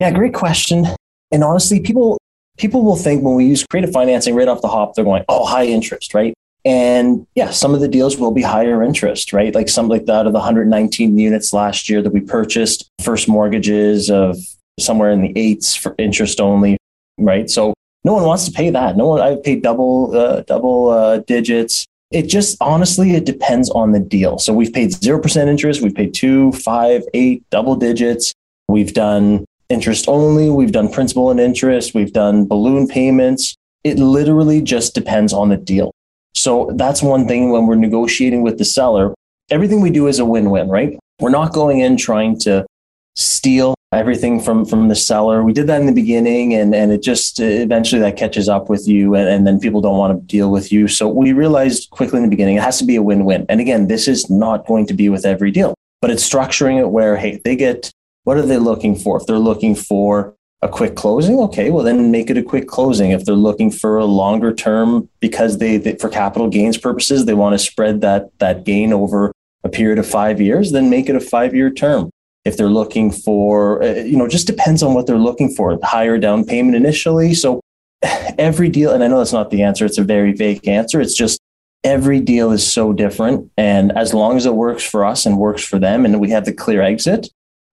[0.00, 0.86] Yeah, great question.
[1.32, 2.18] And honestly, people
[2.56, 5.44] people will think when we use creative financing right off the hop, they're going, oh,
[5.44, 6.34] high interest, right?
[6.64, 9.54] And yeah, some of the deals will be higher interest, right?
[9.54, 14.10] Like some like that of the 119 units last year that we purchased, first mortgages
[14.10, 14.36] of
[14.78, 16.76] somewhere in the eights for interest only,
[17.18, 17.48] right?
[17.48, 17.72] So
[18.04, 18.96] no one wants to pay that.
[18.96, 21.86] No one, I've paid double, uh, double uh, digits.
[22.10, 24.38] It just honestly, it depends on the deal.
[24.38, 25.82] So we've paid 0% interest.
[25.82, 28.32] We've paid two, five, eight, double digits.
[28.68, 30.50] We've done interest only.
[30.50, 31.94] We've done principal and interest.
[31.94, 33.56] We've done balloon payments.
[33.84, 35.92] It literally just depends on the deal.
[36.34, 39.14] So that's one thing when we're negotiating with the seller.
[39.50, 40.98] Everything we do is a win win, right?
[41.20, 42.66] We're not going in trying to
[43.14, 45.42] steal everything from from the seller.
[45.42, 48.86] We did that in the beginning, and and it just eventually that catches up with
[48.86, 50.88] you, and, and then people don't want to deal with you.
[50.88, 53.46] So we realized quickly in the beginning it has to be a win win.
[53.48, 56.90] And again, this is not going to be with every deal, but it's structuring it
[56.90, 57.90] where hey, they get
[58.26, 59.16] what are they looking for?
[59.16, 63.12] If they're looking for a quick closing, okay, well then make it a quick closing.
[63.12, 67.34] If they're looking for a longer term because they, they for capital gains purposes, they
[67.34, 71.14] want to spread that that gain over a period of 5 years, then make it
[71.14, 72.10] a 5-year term.
[72.44, 75.78] If they're looking for uh, you know, just depends on what they're looking for.
[75.84, 77.32] Higher down payment initially.
[77.32, 77.60] So
[78.38, 81.00] every deal and I know that's not the answer, it's a very vague answer.
[81.00, 81.38] It's just
[81.84, 85.62] every deal is so different and as long as it works for us and works
[85.62, 87.28] for them and we have the clear exit,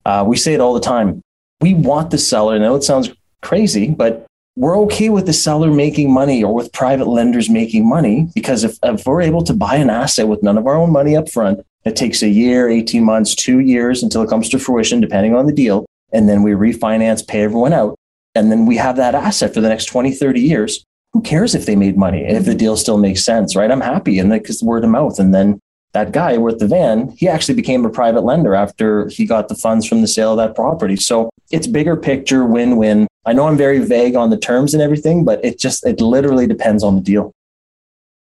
[0.06, 1.22] uh, we say it all the time
[1.64, 2.56] we want the seller.
[2.56, 3.10] I know it sounds
[3.42, 4.26] crazy, but
[4.58, 8.78] we're okay with the seller making money or with private lenders making money because if,
[8.84, 11.66] if we're able to buy an asset with none of our own money up front,
[11.86, 15.46] it takes a year, 18 months, two years until it comes to fruition, depending on
[15.46, 15.86] the deal.
[16.12, 17.96] And then we refinance, pay everyone out.
[18.36, 20.84] And then we have that asset for the next 20, 30 years.
[21.14, 23.72] Who cares if they made money, if the deal still makes sense, right?
[23.72, 24.20] I'm happy.
[24.20, 25.18] And because word of mouth.
[25.18, 25.60] And then
[25.94, 29.56] that guy worth the van, he actually became a private lender after he got the
[29.56, 30.96] funds from the sale of that property.
[30.96, 33.08] So it's bigger picture win win.
[33.26, 36.48] I know I'm very vague on the terms and everything, but it just, it literally
[36.48, 37.32] depends on the deal.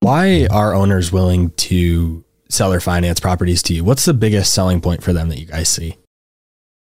[0.00, 3.84] Why are owners willing to sell their finance properties to you?
[3.84, 5.98] What's the biggest selling point for them that you guys see?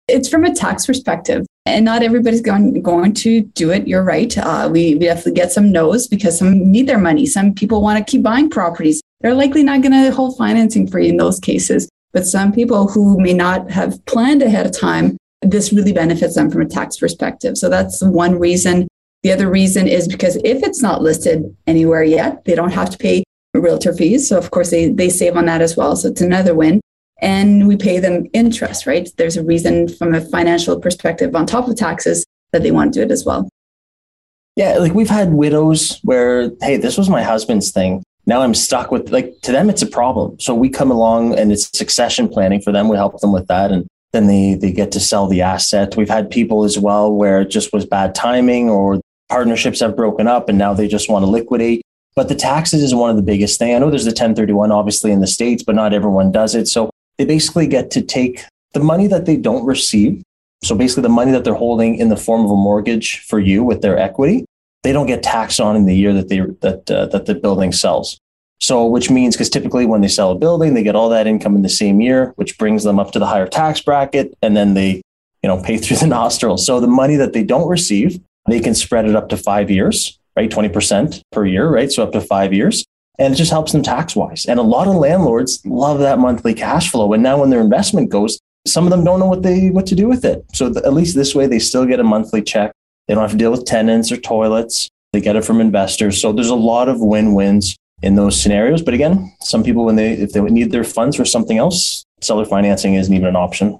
[0.09, 1.45] It's from a tax perspective.
[1.65, 3.87] And not everybody's going, going to do it.
[3.87, 4.37] You're right.
[4.37, 7.25] Uh, we, we definitely get some no's because some need their money.
[7.25, 9.01] Some people want to keep buying properties.
[9.21, 11.89] They're likely not going to hold financing for you in those cases.
[12.13, 16.49] But some people who may not have planned ahead of time, this really benefits them
[16.49, 17.57] from a tax perspective.
[17.57, 18.87] So that's one reason.
[19.23, 22.97] The other reason is because if it's not listed anywhere yet, they don't have to
[22.97, 24.29] pay realtor fees.
[24.29, 25.95] So of course they, they save on that as well.
[25.95, 26.79] So it's another win.
[27.19, 29.09] And we pay them interest, right?
[29.17, 32.99] There's a reason from a financial perspective on top of taxes that they want to
[32.99, 33.49] do it as well.
[34.55, 38.91] Yeah, like we've had widows where, hey, this was my husband's thing now I'm stuck
[38.91, 40.39] with like to them it's a problem.
[40.39, 42.89] So we come along and it's succession planning for them.
[42.89, 45.95] We help them with that and then they they get to sell the asset.
[45.95, 48.99] We've had people as well where it just was bad timing or
[49.29, 51.81] partnerships have broken up and now they just want to liquidate.
[52.15, 53.73] But the taxes is one of the biggest thing.
[53.73, 56.67] I know there's the 1031 obviously in the states, but not everyone does it.
[56.67, 60.21] So they basically get to take the money that they don't receive.
[60.63, 63.63] So basically the money that they're holding in the form of a mortgage for you
[63.63, 64.45] with their equity
[64.87, 67.73] they don't get taxed on in the year that they that uh, that the building
[67.73, 68.21] sells.
[68.61, 71.57] So, which means because typically when they sell a building, they get all that income
[71.57, 74.75] in the same year, which brings them up to the higher tax bracket, and then
[74.75, 75.01] they,
[75.43, 76.65] you know, pay through the nostrils.
[76.65, 78.17] So the money that they don't receive,
[78.47, 80.49] they can spread it up to five years, right?
[80.49, 81.91] Twenty percent per year, right?
[81.91, 82.85] So up to five years,
[83.19, 84.45] and it just helps them tax wise.
[84.45, 87.11] And a lot of landlords love that monthly cash flow.
[87.11, 89.95] And now when their investment goes, some of them don't know what they what to
[89.95, 90.45] do with it.
[90.53, 92.71] So at least this way, they still get a monthly check
[93.07, 94.89] they don't have to deal with tenants or toilets.
[95.13, 96.21] They get it from investors.
[96.21, 98.81] So there's a lot of win-wins in those scenarios.
[98.81, 102.45] But again, some people, when they, if they need their funds for something else, seller
[102.45, 103.79] financing isn't even an option.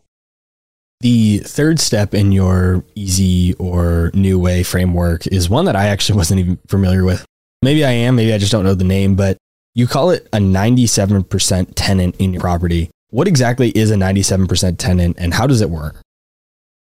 [1.02, 6.18] The third step in your easy or new way framework is one that I actually
[6.18, 7.26] wasn't even familiar with.
[7.62, 9.38] Maybe I am, maybe I just don't know the name, but
[9.76, 12.90] you call it a 97% tenant in your property.
[13.10, 16.02] What exactly is a 97% tenant and how does it work?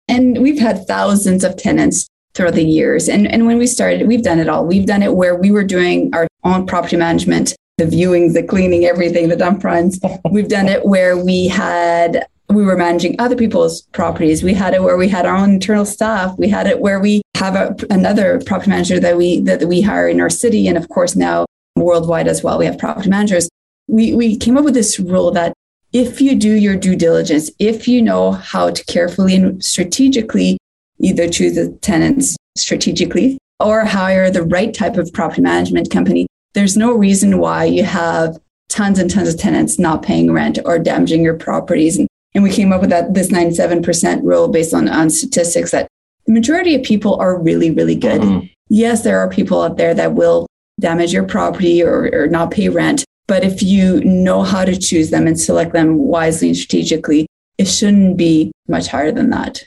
[0.09, 2.09] And we've had thousands of tenants
[2.39, 3.09] throughout the years.
[3.09, 4.65] And, and when we started, we've done it all.
[4.65, 8.85] We've done it where we were doing our own property management, the viewings, the cleaning,
[8.85, 9.99] everything, the dump runs.
[10.31, 14.43] We've done it where we had we were managing other people's properties.
[14.43, 16.35] We had it where we had our own internal staff.
[16.39, 20.09] We had it where we have a, another property manager that we that we hire
[20.09, 21.45] in our city, and of course now
[21.77, 22.57] worldwide as well.
[22.57, 23.51] We have property managers.
[23.87, 25.53] We we came up with this rule that
[25.93, 30.57] if you do your due diligence, if you know how to carefully and strategically
[31.01, 36.27] either choose the tenants strategically or hire the right type of property management company.
[36.55, 38.39] There's no reason why you have
[38.69, 41.99] tons and tons of tenants not paying rent or damaging your properties.
[41.99, 45.89] And, and we came up with that this 97% rule based on, on statistics that
[46.27, 48.21] the majority of people are really, really good.
[48.21, 48.47] Mm-hmm.
[48.69, 50.47] Yes, there are people out there that will
[50.79, 53.05] damage your property or, or not pay rent.
[53.27, 57.27] But if you know how to choose them and select them wisely and strategically,
[57.59, 59.65] it shouldn't be much higher than that.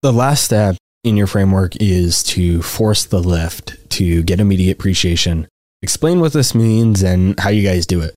[0.00, 5.48] The last step in your framework is to force the lift to get immediate appreciation.
[5.82, 8.14] Explain what this means and how you guys do it.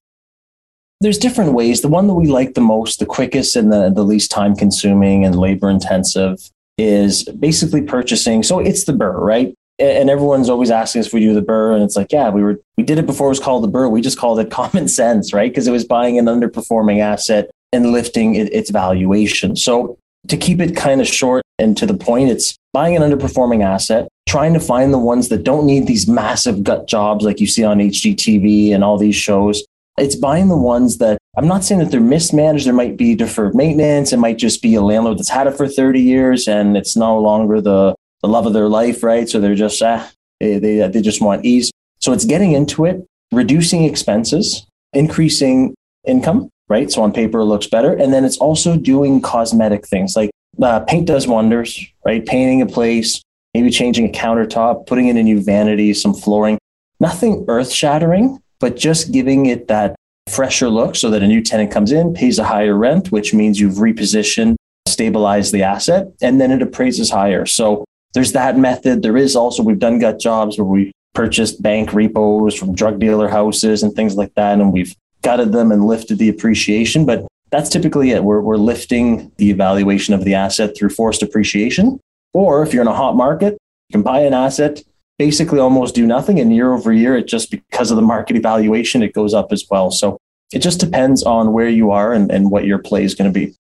[0.99, 1.81] There's different ways.
[1.81, 5.25] The one that we like the most, the quickest and the, the least time consuming
[5.25, 8.43] and labor intensive is basically purchasing.
[8.43, 9.55] So it's the BRRRR, right?
[9.79, 12.43] And everyone's always asking us if we do the BRRRR And it's like, yeah, we
[12.43, 14.87] were, we did it before it was called the BRRRR We just called it common
[14.87, 15.49] sense, right?
[15.49, 19.55] Because it was buying an underperforming asset and lifting it, its valuation.
[19.55, 19.97] So
[20.27, 24.07] to keep it kind of short and to the point, it's buying an underperforming asset,
[24.27, 27.63] trying to find the ones that don't need these massive gut jobs like you see
[27.63, 29.63] on HGTV and all these shows.
[29.97, 32.65] It's buying the ones that I'm not saying that they're mismanaged.
[32.65, 34.11] There might be deferred maintenance.
[34.11, 37.19] It might just be a landlord that's had it for 30 years and it's no
[37.19, 39.29] longer the, the love of their life, right?
[39.29, 40.09] So they're just, ah,
[40.39, 41.71] they, they, they just want ease.
[41.99, 45.75] So it's getting into it, reducing expenses, increasing
[46.07, 46.89] income, right?
[46.89, 47.93] So on paper, it looks better.
[47.93, 52.25] And then it's also doing cosmetic things like uh, paint does wonders, right?
[52.25, 53.21] Painting a place,
[53.53, 56.57] maybe changing a countertop, putting in a new vanity, some flooring,
[57.01, 59.95] nothing earth shattering, but just giving it that
[60.29, 63.59] fresher look so that a new tenant comes in, pays a higher rent, which means
[63.59, 64.55] you've repositioned,
[64.87, 67.45] stabilized the asset, and then it appraises higher.
[67.45, 69.01] So there's that method.
[69.01, 73.27] There is also, we've done gut jobs where we purchased bank repos from drug dealer
[73.27, 74.59] houses and things like that.
[74.59, 77.05] And we've gutted them and lifted the appreciation.
[77.05, 78.23] But that's typically it.
[78.23, 81.99] We're, we're lifting the evaluation of the asset through forced appreciation.
[82.33, 83.57] Or if you're in a hot market,
[83.89, 84.81] you can buy an asset,
[85.19, 86.39] basically almost do nothing.
[86.39, 89.65] And year over year, it just because of the market evaluation, it goes up as
[89.69, 89.91] well.
[89.91, 90.17] So
[90.53, 93.37] it just depends on where you are and, and what your play is going to
[93.37, 93.55] be.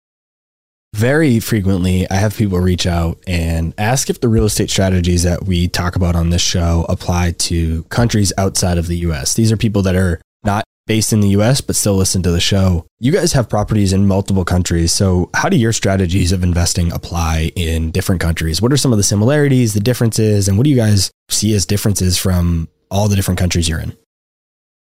[0.95, 5.43] Very frequently, I have people reach out and ask if the real estate strategies that
[5.43, 9.35] we talk about on this show apply to countries outside of the US.
[9.35, 12.39] These are people that are not based in the US, but still listen to the
[12.39, 12.83] show.
[12.97, 14.91] You guys have properties in multiple countries.
[14.91, 18.59] So, how do your strategies of investing apply in different countries?
[18.59, 21.67] What are some of the similarities, the differences, and what do you guys see as
[21.67, 23.95] differences from all the different countries you're in?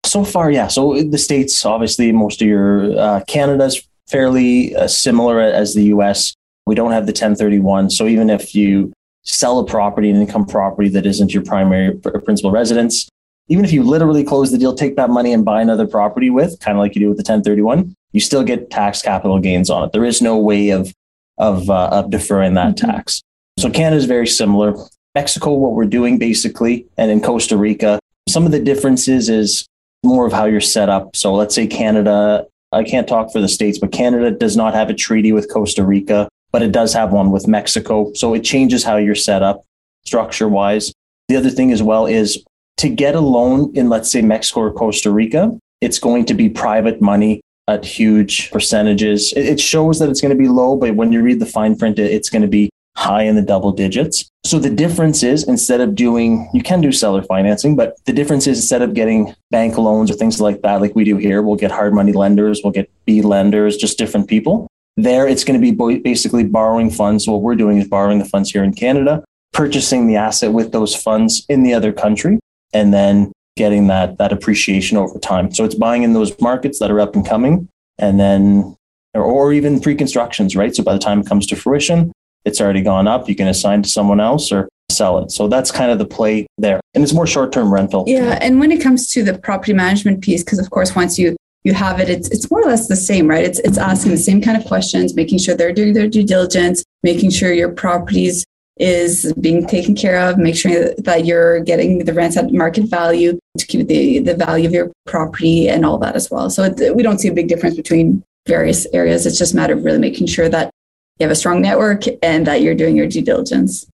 [0.05, 0.67] So far, yeah.
[0.67, 6.35] So, the States, obviously, most of your uh, Canada's fairly uh, similar as the US.
[6.67, 7.91] We don't have the 1031.
[7.91, 8.93] So, even if you
[9.23, 13.09] sell a property, an income property that isn't your primary principal residence,
[13.53, 16.59] even if you literally close the deal, take that money and buy another property with,
[16.61, 19.85] kind of like you do with the 1031, you still get tax capital gains on
[19.85, 19.93] it.
[19.93, 20.95] There is no way of
[21.37, 22.91] of, uh, of deferring that mm-hmm.
[22.91, 23.23] tax.
[23.59, 24.75] So Canada is very similar.
[25.15, 29.67] Mexico, what we're doing basically, and in Costa Rica, some of the differences is
[30.03, 31.15] more of how you're set up.
[31.15, 34.89] So let's say Canada, I can't talk for the states, but Canada does not have
[34.89, 38.13] a treaty with Costa Rica, but it does have one with Mexico.
[38.15, 39.65] So it changes how you're set up
[40.05, 40.95] structure wise.
[41.29, 42.43] The other thing as well is
[42.79, 46.49] to get a loan in, let's say, Mexico or Costa Rica, it's going to be
[46.49, 49.33] private money at huge percentages.
[49.37, 51.99] It shows that it's going to be low, but when you read the fine print,
[51.99, 54.29] it's going to be high in the double digits.
[54.45, 58.47] So the difference is instead of doing, you can do seller financing, but the difference
[58.47, 61.57] is instead of getting bank loans or things like that, like we do here, we'll
[61.57, 64.67] get hard money lenders, we'll get B lenders, just different people.
[64.97, 67.27] There, it's going to be basically borrowing funds.
[67.27, 70.95] What we're doing is borrowing the funds here in Canada, purchasing the asset with those
[70.95, 72.39] funds in the other country,
[72.73, 75.53] and then getting that that appreciation over time.
[75.55, 77.69] So it's buying in those markets that are up and coming,
[77.99, 78.77] and then
[79.15, 80.75] or, or even pre-constructions, right?
[80.75, 82.13] So by the time it comes to fruition,
[82.45, 83.29] it's already gone up.
[83.29, 85.31] You can assign to someone else or sell it.
[85.31, 88.05] So that's kind of the play there, and it's more short-term rental.
[88.07, 91.37] Yeah, and when it comes to the property management piece, because of course once you
[91.65, 93.45] you have it, it's it's more or less the same, right?
[93.45, 96.83] It's it's asking the same kind of questions, making sure they're doing their due diligence,
[97.03, 98.45] making sure your properties
[98.79, 103.39] is being taken care of, make sure that you're getting the rents at market value
[103.59, 106.49] to keep the, the value of your property and all that as well.
[106.51, 109.27] So it, we don't see a big difference between various areas.
[109.27, 110.71] It's just a matter of really making sure that
[111.19, 113.87] you have a strong network and that you're doing your due diligence.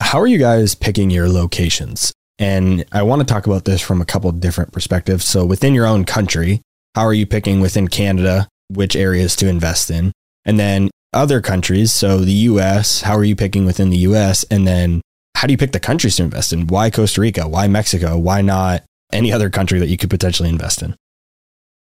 [0.00, 2.12] How are you guys picking your locations?
[2.38, 5.24] And I want to talk about this from a couple different perspectives.
[5.24, 6.62] So within your own country,
[6.94, 10.12] how are you picking within Canada which areas to invest in?
[10.44, 11.92] And then other countries.
[11.92, 14.44] So the US, how are you picking within the US?
[14.44, 15.00] And then
[15.34, 16.66] how do you pick the countries to invest in?
[16.66, 17.48] Why Costa Rica?
[17.48, 18.18] Why Mexico?
[18.18, 20.96] Why not any other country that you could potentially invest in?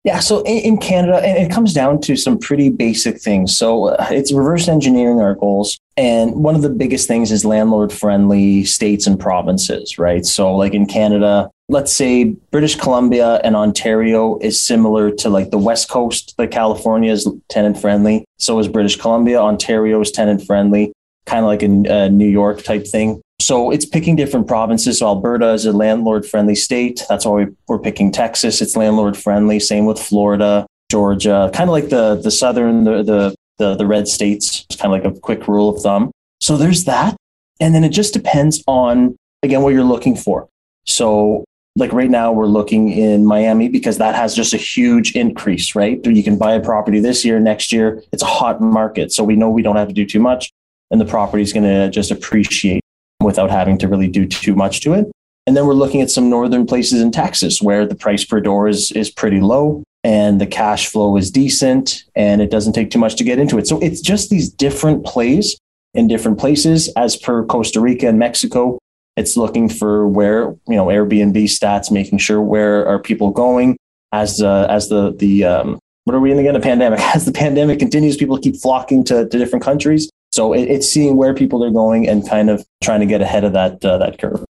[0.03, 3.57] Yeah, so in, Canada, it comes down to some pretty basic things.
[3.57, 5.80] So uh, it's reverse engineering our goals.
[5.97, 10.24] And one of the biggest things is landlord friendly states and provinces, right?
[10.24, 15.57] So, like in Canada, let's say British Columbia and Ontario is similar to like the
[15.57, 18.26] West Coast, like California is tenant friendly.
[18.38, 19.39] So is British Columbia.
[19.39, 20.93] Ontario is tenant friendly,
[21.26, 23.22] kind of like a, a New York type thing.
[23.41, 24.99] So it's picking different provinces.
[24.99, 27.03] So Alberta is a landlord friendly state.
[27.09, 28.61] That's why we're picking Texas.
[28.61, 29.59] It's landlord friendly.
[29.59, 34.07] Same with Florida, Georgia, kind of like the the southern the the the, the red
[34.07, 34.66] states.
[34.70, 36.11] It's kind of like a quick rule of thumb.
[36.39, 37.16] So there's that,
[37.59, 40.47] and then it just depends on again what you're looking for.
[40.86, 41.43] So
[41.76, 46.05] like right now we're looking in Miami because that has just a huge increase, right?
[46.05, 48.01] You can buy a property this year, next year.
[48.13, 49.11] It's a hot market.
[49.11, 50.51] So we know we don't have to do too much
[50.91, 52.82] and the property is going to just appreciate
[53.21, 55.11] without having to really do too much to it.
[55.47, 58.67] And then we're looking at some northern places in Texas where the price per door
[58.67, 62.99] is, is pretty low and the cash flow is decent and it doesn't take too
[62.99, 63.67] much to get into it.
[63.67, 65.57] So it's just these different plays
[65.93, 68.80] in different places as per Costa Rica and Mexico
[69.18, 73.78] it's looking for where, you know, Airbnb stats, making sure where are people going,
[74.11, 76.55] as uh, as the the um, what are we in again?
[76.55, 76.99] A pandemic.
[77.16, 80.09] As the pandemic continues, people keep flocking to, to different countries.
[80.34, 83.43] So it, it's seeing where people are going and kind of trying to get ahead
[83.43, 84.45] of that uh, that curve.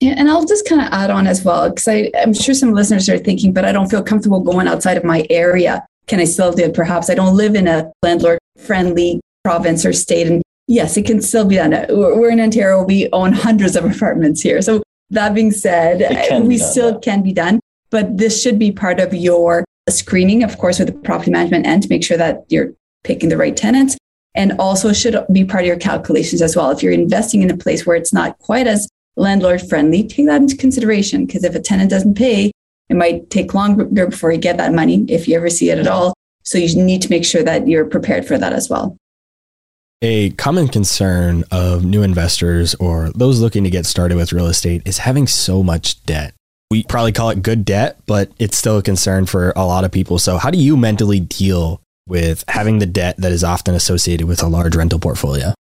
[0.00, 3.08] Yeah, and I'll just kind of add on as well because I'm sure some listeners
[3.08, 5.84] are thinking, but I don't feel comfortable going outside of my area.
[6.06, 6.74] Can I still do it?
[6.74, 10.26] Perhaps I don't live in a landlord friendly province or state.
[10.26, 11.72] And yes, it can still be done.
[11.90, 12.82] We're in Ontario.
[12.84, 14.62] We own hundreds of apartments here.
[14.62, 15.98] So that being said,
[16.46, 16.98] we still yeah.
[17.00, 17.60] can be done,
[17.90, 21.82] but this should be part of your screening, of course, with the property management end
[21.82, 23.98] to make sure that you're picking the right tenants
[24.36, 26.70] and also should be part of your calculations as well.
[26.70, 30.40] If you're investing in a place where it's not quite as landlord friendly, take that
[30.40, 32.52] into consideration because if a tenant doesn't pay,
[32.88, 35.88] it might take longer before you get that money if you ever see it at
[35.88, 36.14] all.
[36.44, 38.96] So you need to make sure that you're prepared for that as well.
[40.02, 44.80] A common concern of new investors or those looking to get started with real estate
[44.86, 46.32] is having so much debt.
[46.70, 49.92] We probably call it good debt, but it's still a concern for a lot of
[49.92, 50.18] people.
[50.18, 54.42] So, how do you mentally deal with having the debt that is often associated with
[54.42, 55.52] a large rental portfolio?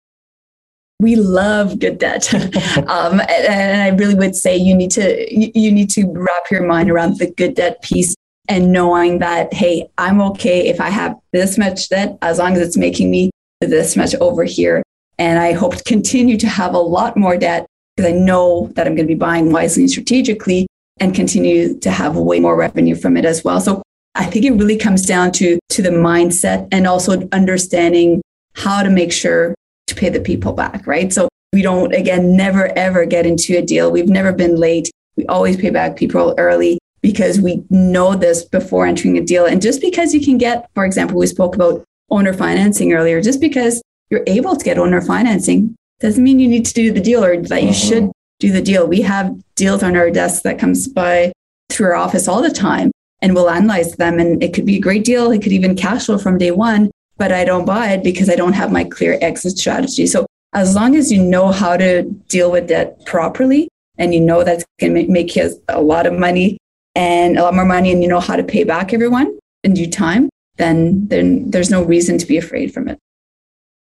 [1.01, 2.35] we love good debt
[2.89, 6.91] um, and i really would say you need to you need to wrap your mind
[6.91, 8.17] around the good debt piece
[8.49, 12.61] and knowing that hey i'm okay if i have this much debt as long as
[12.61, 13.31] it's making me
[13.61, 14.83] this much over here
[15.19, 18.87] and i hope to continue to have a lot more debt because i know that
[18.87, 20.67] i'm going to be buying wisely and strategically
[21.01, 23.83] and continue to have way more revenue from it as well so
[24.15, 28.21] i think it really comes down to to the mindset and also understanding
[28.55, 29.55] how to make sure
[29.89, 31.13] to pay the people back, right?
[31.13, 33.91] So we don't, again, never ever get into a deal.
[33.91, 34.91] We've never been late.
[35.17, 39.47] We always pay back people early because we know this before entering a deal.
[39.47, 43.41] And just because you can get, for example, we spoke about owner financing earlier, just
[43.41, 47.25] because you're able to get owner financing doesn't mean you need to do the deal
[47.25, 47.89] or that you mm-hmm.
[47.89, 48.87] should do the deal.
[48.87, 51.33] We have deals on our desk that comes by
[51.71, 52.91] through our office all the time
[53.21, 54.19] and we'll analyze them.
[54.19, 55.33] And it could be a great deal.
[55.33, 58.37] It could even cash flow from day one but I don't buy it because I
[58.37, 60.07] don't have my clear exit strategy.
[60.07, 64.45] So as long as you know how to deal with debt properly and you know
[64.45, 66.57] that's going to make you a lot of money
[66.95, 69.91] and a lot more money and you know how to pay back everyone in due
[69.91, 72.99] time, then, then there's no reason to be afraid from it.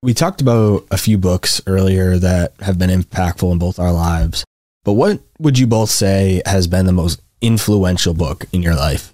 [0.01, 4.45] We talked about a few books earlier that have been impactful in both our lives.
[4.85, 9.13] But what would you both say has been the most influential book in your life?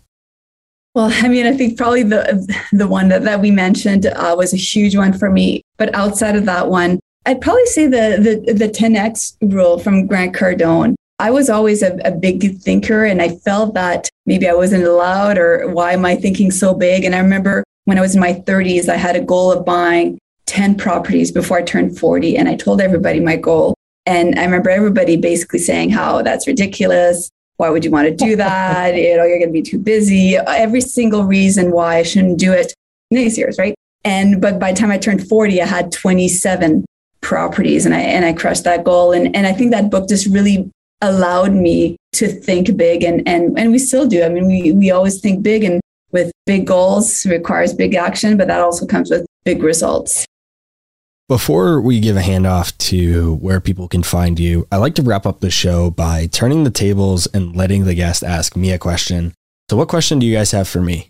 [0.93, 4.53] Well, I mean, I think probably the the one that, that we mentioned uh, was
[4.53, 5.61] a huge one for me.
[5.77, 10.35] But outside of that one, I'd probably say the the the 10x rule from Grant
[10.35, 10.95] Cardone.
[11.19, 15.37] I was always a, a big thinker, and I felt that maybe I wasn't allowed,
[15.37, 17.03] or why am I thinking so big?
[17.03, 20.17] And I remember when I was in my 30s, I had a goal of buying
[20.47, 23.75] 10 properties before I turned 40, and I told everybody my goal.
[24.05, 28.35] And I remember everybody basically saying how that's ridiculous why would you want to do
[28.37, 28.95] that?
[28.95, 30.35] you know, you're going to be too busy.
[30.35, 32.73] Every single reason why I shouldn't do it
[33.11, 33.75] in these years, right?
[34.03, 36.85] And but by the time I turned 40, I had 27
[37.21, 39.11] properties and I and I crushed that goal.
[39.13, 40.69] And and I think that book just really
[41.01, 44.23] allowed me to think big and and and we still do.
[44.23, 45.81] I mean, we we always think big and
[46.11, 50.25] with big goals requires big action, but that also comes with big results.
[51.27, 55.25] Before we give a handoff to where people can find you, I like to wrap
[55.25, 59.33] up the show by turning the tables and letting the guest ask me a question.
[59.69, 61.09] So, what question do you guys have for me?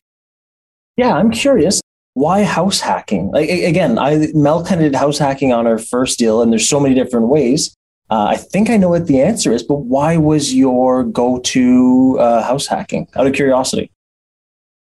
[0.95, 1.81] Yeah, I'm curious.
[2.13, 3.31] Why house hacking?
[3.31, 6.69] Like again, I Mel kind of did house hacking on our first deal, and there's
[6.69, 7.75] so many different ways.
[8.09, 12.43] Uh, I think I know what the answer is, but why was your go-to uh,
[12.43, 13.07] house hacking?
[13.15, 13.91] Out of curiosity.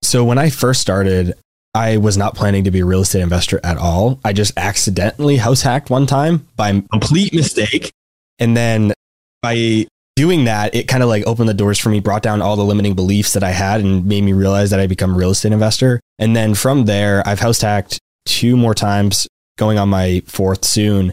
[0.02, 1.34] So when I first started,
[1.74, 4.20] I was not planning to be a real estate investor at all.
[4.24, 7.92] I just accidentally house hacked one time by complete mistake.
[8.38, 8.92] And then
[9.42, 9.86] by
[10.16, 12.64] doing that, it kind of like opened the doors for me, brought down all the
[12.64, 15.52] limiting beliefs that I had and made me realize that I become a real estate
[15.52, 16.00] investor.
[16.18, 21.12] And then from there, I've house hacked two more times, going on my fourth soon.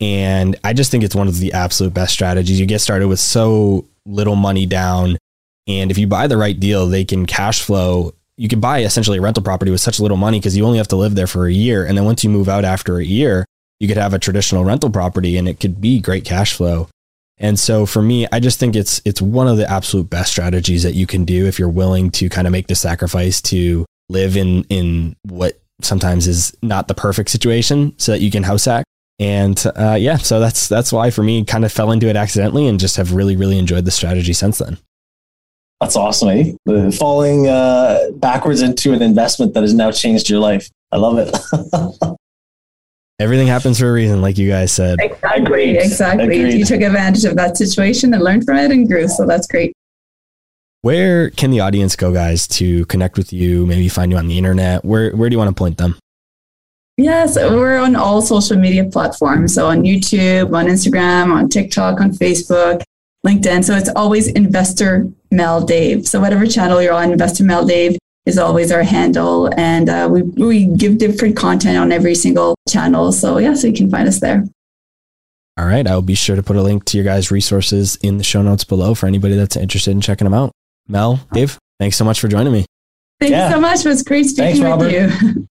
[0.00, 2.60] And I just think it's one of the absolute best strategies.
[2.60, 5.18] You get started with so little money down.
[5.66, 9.18] And if you buy the right deal, they can cash flow you can buy essentially
[9.18, 11.46] a rental property with such little money because you only have to live there for
[11.46, 11.84] a year.
[11.84, 13.44] And then once you move out after a year,
[13.80, 16.88] you could have a traditional rental property and it could be great cash flow.
[17.36, 20.84] And so for me, I just think it's it's one of the absolute best strategies
[20.84, 24.36] that you can do if you're willing to kind of make the sacrifice to live
[24.36, 28.84] in in what sometimes is not the perfect situation so that you can house hack.
[29.18, 32.68] And uh, yeah, so that's that's why for me kind of fell into it accidentally
[32.68, 34.78] and just have really really enjoyed the strategy since then.
[35.80, 36.28] That's awesome.
[36.28, 36.90] Eh?
[36.92, 40.68] Falling uh, backwards into an investment that has now changed your life.
[40.90, 41.36] I love it.
[43.20, 44.98] Everything happens for a reason, like you guys said.
[45.00, 45.76] Exactly.
[45.76, 46.24] Exactly.
[46.24, 46.54] Agreed.
[46.54, 49.08] You took advantage of that situation and learned from it and grew.
[49.08, 49.72] So that's great.
[50.82, 54.38] Where can the audience go, guys, to connect with you, maybe find you on the
[54.38, 54.84] internet?
[54.84, 55.96] Where, where do you want to point them?
[56.98, 59.54] Yes, we're on all social media platforms.
[59.54, 62.82] So on YouTube, on Instagram, on TikTok, on Facebook,
[63.24, 63.64] LinkedIn.
[63.64, 66.08] So it's always Investor Mel Dave.
[66.08, 67.96] So whatever channel you're on, Investor Mel Dave
[68.26, 69.48] is always our handle.
[69.56, 73.12] And uh, we, we give different content on every single channel.
[73.12, 74.44] So yeah, so you can find us there.
[75.56, 75.86] All right.
[75.86, 78.42] I will be sure to put a link to your guys' resources in the show
[78.42, 80.50] notes below for anybody that's interested in checking them out.
[80.88, 82.66] Mel, Dave, thanks so much for joining me.
[83.20, 83.46] Thank yeah.
[83.46, 83.86] you so much.
[83.86, 85.46] It was great speaking thanks, with you.